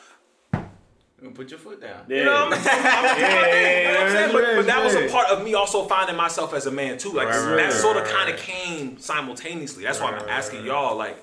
[1.32, 2.04] put your foot down.
[2.08, 2.16] Yeah.
[2.18, 4.32] you know, I'm, I'm, I'm, yeah, yeah, you know what I'm saying?
[4.32, 7.12] But, but that was a part of me also finding myself as a man too.
[7.12, 9.84] Like Right, right, that right, sort of right, kind of came simultaneously.
[9.84, 11.16] That's why I'm asking right, y'all, like,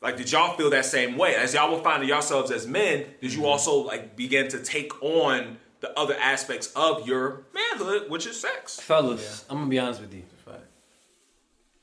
[0.00, 1.34] like did y'all feel that same way?
[1.34, 3.40] As y'all were finding yourselves as men, did Mm-hmm.
[3.40, 8.40] you also like begin to take on the other aspects of your manhood, which is
[8.40, 8.80] sex?
[8.80, 10.22] Fellas, I'm gonna be honest with you.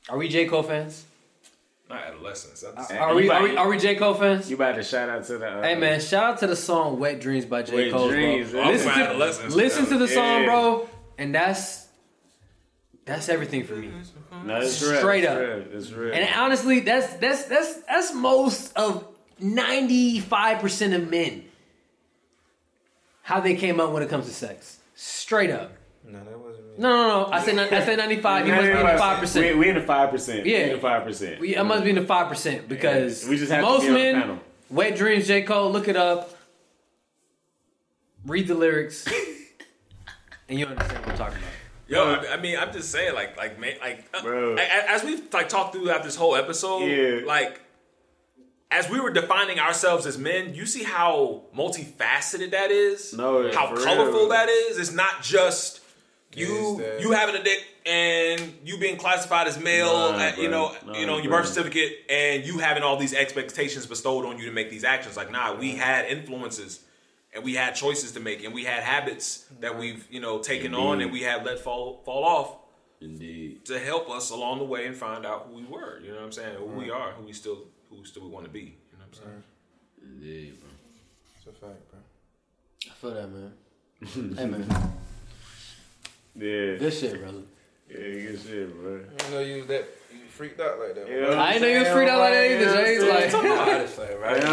[0.07, 1.03] Are we J Cole fans?
[1.89, 2.61] Not adolescence.
[2.75, 4.49] That's, Are we, about- are we are we J Cole fans?
[4.49, 5.47] You about to shout out to the.
[5.47, 8.09] Uh, Hey man, shout out to the song "Wet Dreams" by J Wet Cole.
[8.09, 8.61] Dreams, bro.
[8.63, 10.45] I'm Listen, to, adolescence, listen to the song, Yeah.
[10.45, 11.87] bro, and that's
[13.05, 13.91] that's everything for me.
[14.45, 14.97] No, it's real.
[14.97, 15.37] Straight it's up.
[15.39, 16.13] Real, it's real.
[16.15, 19.07] And honestly, that's that's that's that's most of
[19.39, 21.45] ninety five percent of men.
[23.21, 25.71] How they came up when it comes to sex, straight up.
[26.03, 26.34] No, that wasn't me.
[26.77, 27.31] No, no, no.
[27.31, 28.45] I said I said ninety five.
[28.47, 29.57] You must be in the five We, percent.
[29.57, 30.45] we in the five percent.
[30.45, 30.57] Yeah.
[30.57, 31.41] we in the five percent.
[31.57, 33.87] I must be in the five percent because Yeah, we just have to most be
[33.87, 34.39] on the men, panel.
[34.69, 35.71] Wet Dreams, J Cole.
[35.71, 36.31] Look it up.
[38.25, 39.05] Read the lyrics,
[40.49, 41.49] and you understand what I'm talking about.
[41.87, 44.53] Yo, I- I mean, I'm just saying, like, like, man, like, uh, Bro.
[44.55, 47.23] a- a- as we've like talked throughout this whole episode, Yeah.
[47.27, 47.61] like,
[48.71, 53.13] as we were defining ourselves as men, you see how multifaceted that is.
[53.13, 54.29] No, how colorful real.
[54.29, 54.79] that is.
[54.79, 55.81] It's not just
[56.35, 60.35] you Yes, that- you having a dick and you being classified as male, Nah, uh,
[60.37, 64.25] you know, Nah, you know, your birth certificate, and you having all these expectations bestowed
[64.25, 65.15] on you to make these actions.
[65.15, 66.79] Like, nah, we had influences
[67.33, 70.73] and we had choices to make, and we had habits that we've you know taken
[70.73, 72.57] on, and we had let fall fall off
[73.01, 73.65] Indeed.
[73.65, 75.99] to help us along the way and find out who we were.
[75.99, 76.55] You know what I'm saying?
[76.57, 78.59] Who we are, who we still who we still we want to be.
[78.59, 79.43] You know what I'm saying?
[80.01, 80.69] Indeed, bro.
[81.37, 81.99] It's a fact, bro.
[82.89, 83.53] I feel that, man.
[84.37, 84.93] hey, man.
[86.37, 86.75] Yeah.
[86.77, 87.41] Good shit, brother.
[87.89, 89.01] Yeah, good shit, bro.
[89.25, 91.07] I know you was that you freaked out like that.
[91.09, 91.39] Yeah.
[91.41, 92.99] I didn't know you was freaked out like that either, Jay.
[92.99, 93.33] Like,
[93.67, 94.41] Honestly, right?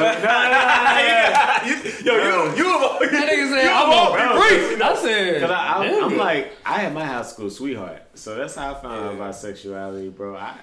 [2.04, 2.14] Yo,
[2.54, 4.36] you you that nigga said, I'm bro.
[4.36, 4.80] a freak.
[4.82, 5.56] I said, Cause I, I,
[6.02, 6.18] I'm good.
[6.18, 9.16] like, I had my high school sweetheart, so that's how I found out Yeah.
[9.16, 10.36] about sexuality, bro.
[10.36, 10.54] I,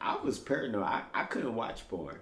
[0.00, 0.82] I was paranoid.
[0.82, 2.18] I, I couldn't watch porn.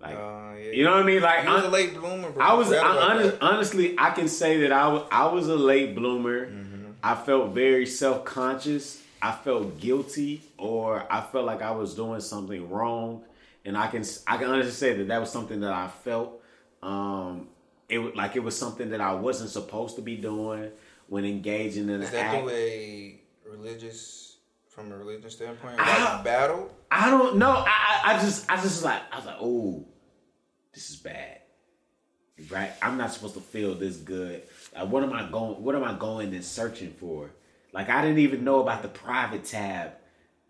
[0.00, 0.72] Like, Uh, yeah.
[0.72, 1.22] you know what I mean?
[1.22, 2.42] Like, You was a I, late bloomer, bro.
[2.44, 5.56] I was, I, forgot honest, honestly, I can say that I was, I was a
[5.56, 6.46] late bloomer.
[6.46, 6.69] Mm-hmm.
[7.02, 9.02] I felt very self conscious.
[9.22, 13.22] I felt guilty, or I felt like I was doing something wrong,
[13.64, 16.42] and I can, I can honestly say that that was something that I felt.
[16.82, 17.48] Um,
[17.90, 20.70] it like it was something that I wasn't supposed to be doing
[21.08, 22.42] when engaging in Is that act.
[22.42, 24.36] through a religious
[24.68, 25.76] from a religious standpoint?
[25.76, 26.70] Like battle?
[26.90, 27.50] I don't know.
[27.66, 29.84] I, I I just I just like I was like, oh,
[30.72, 31.38] this is bad.
[32.48, 32.70] Right?
[32.80, 34.42] I'm not supposed to feel this good.
[34.74, 35.62] Like, what am I going?
[35.62, 37.30] What am I going and searching for?
[37.72, 39.92] Like I didn't even know about the private tab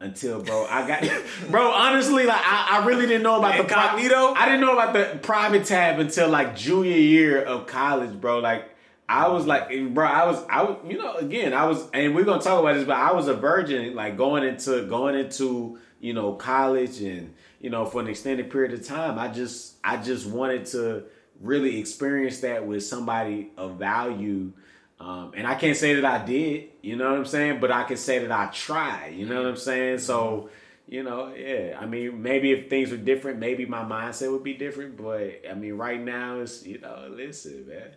[0.00, 1.04] until bro I got
[1.50, 4.32] bro honestly like I, I really didn't know about the pri- Incognito?
[4.34, 8.38] I didn't know about the private tab until like junior year of college, bro.
[8.38, 8.70] Like
[9.10, 12.24] I was like, bro, I was, I was, you know, again, I was, and we're
[12.24, 16.14] gonna talk about this, but I was a virgin, like going into going into you
[16.14, 19.18] know college and you know for an extended period of time.
[19.18, 21.04] I just, I just wanted to
[21.40, 24.52] really experience that with somebody of value.
[24.98, 27.84] Um, and I can't say that I did, you know what I'm saying, but I
[27.84, 29.98] can say that I tried, you know what I'm saying.
[30.00, 30.50] So,
[30.86, 31.78] you know, yeah.
[31.80, 34.98] I mean, maybe if things were different, maybe my mindset would be different.
[34.98, 37.92] But I mean, right now, it's you know, listen, man.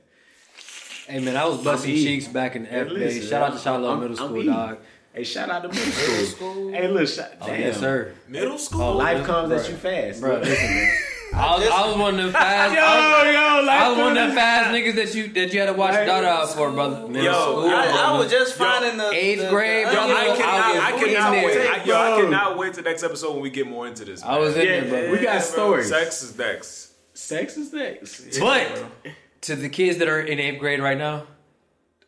[1.08, 3.20] Hey man, I was busting cheeks back in F Hey, day.
[3.20, 4.78] Shout out to I'm- Charlotte I'm- Middle I'm School, dog.
[5.14, 6.26] Hey, shout out to middle school.
[6.26, 6.72] school?
[6.72, 7.60] Hey, look, shout, Oh damn.
[7.60, 8.14] yes, sir.
[8.30, 8.82] Middle school.
[8.82, 10.98] Oh, life comes at you fast, Bro, listen, man.
[11.36, 12.74] I was, I was one of the fast.
[12.76, 15.28] Yo, I was, yo, life I was one of them comes- fast niggas that you
[15.30, 17.08] that you had to watch your daughter out for, brother.
[17.08, 20.14] Middle Yo, school, I, I was just finding the Eighth the- grade, the Yo, brother.
[20.14, 20.38] I onion.
[20.38, 21.58] cannot, I cannot wait.
[21.70, 24.22] I, yo, I cannot wait to next episode when we get more into this.
[24.22, 24.68] I was man.
[24.68, 25.12] in there, bro.
[25.20, 25.90] we got stories.
[25.90, 26.92] Sex is next.
[27.18, 28.40] Sex is next.
[28.40, 28.86] But
[29.42, 31.26] to the kids that are in eighth grade right now,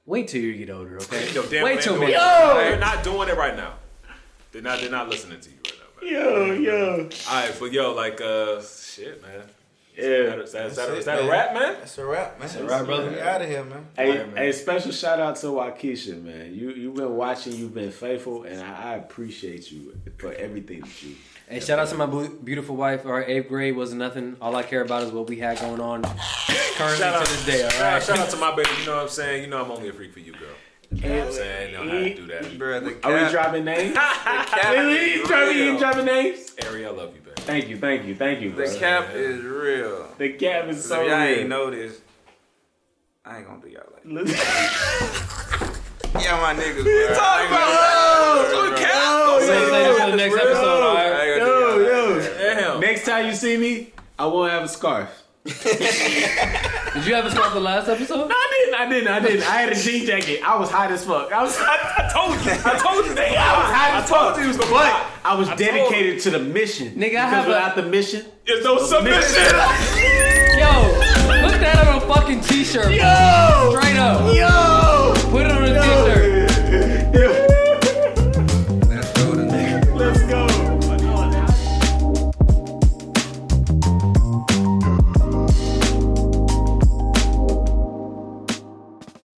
[0.06, 1.32] wait till you get older, okay?
[1.34, 2.14] yo, damn, wait till me.
[2.14, 3.74] Yo, they're not doing it right now.
[4.52, 4.80] They're not.
[4.80, 5.65] They're not listening to you right now, man.
[6.06, 7.10] Yo, yo.
[7.30, 9.42] All right, but yo, like, uh, shit, man.
[9.98, 10.04] Yeah.
[10.04, 11.78] Is that, is that, is that a rap, man?
[11.80, 12.48] That's a wrap, man.
[12.48, 13.10] That's a wrap, brother.
[13.10, 13.86] We out of here, man.
[13.96, 14.38] Hey, Alright, man.
[14.38, 16.54] hey, special shout out to Waukesha, man.
[16.54, 21.04] You you've been watching, you've been faithful, and I, I appreciate you for everything that
[21.04, 21.16] you.
[21.48, 23.06] Hey, shout out to my beautiful wife.
[23.06, 24.36] Our eighth grade wasn't nothing.
[24.42, 26.04] All I care about is what we had going on
[26.76, 27.64] currently Shout out to this day.
[27.64, 28.70] All Shout, shout out to my baby.
[28.80, 29.44] You know what I'm saying?
[29.44, 30.55] You know I'm only a freak for you, girl.
[30.92, 31.76] You know what I'm saying?
[31.76, 32.44] I know how to do that.
[32.44, 33.94] Bruh, the Are we dropping names?
[33.94, 36.56] the cap You dropping, you dropping names?
[36.66, 37.42] Ari, I love you, baby.
[37.42, 38.52] Thank you, thank you, thank you.
[38.52, 38.66] bro.
[38.66, 38.80] The bro.
[38.80, 40.08] cap is real.
[40.18, 41.40] The cap is So so if y'all real.
[41.40, 42.00] ain't know this,
[43.26, 45.72] I ain't gonna do y'all like that.
[46.16, 47.14] Yeah, my niggas, bro.
[47.14, 48.48] talking about?
[48.48, 48.78] about?
[48.78, 49.42] Cap?
[49.42, 51.38] Say, say that for the next episode, all right?
[51.38, 52.20] Yo, yo.
[52.38, 52.80] Damn.
[52.80, 57.54] Next time you see me, I won't have a scarf did you have a scarf
[57.54, 58.28] the last episode?
[58.28, 58.74] No, I didn't.
[58.74, 59.08] I didn't.
[59.08, 59.42] I didn't.
[59.44, 60.42] I had a jean jacket.
[60.44, 61.32] I was hot as fuck.
[61.32, 61.56] I was.
[61.60, 62.52] I, I told you.
[62.52, 63.12] I told you.
[63.14, 64.40] Nigga, I was hot I as fuck.
[64.40, 65.06] You was but.
[65.24, 66.96] I was I dedicated to the mission.
[66.96, 69.22] Nigga, I have without a, the mission, there's no submission.
[70.58, 70.72] Yo,
[71.44, 72.92] put that on a fucking t-shirt.
[72.92, 74.22] Yo, straight up.
[74.34, 76.50] Yo, put it on a yo.
[77.14, 77.45] t-shirt.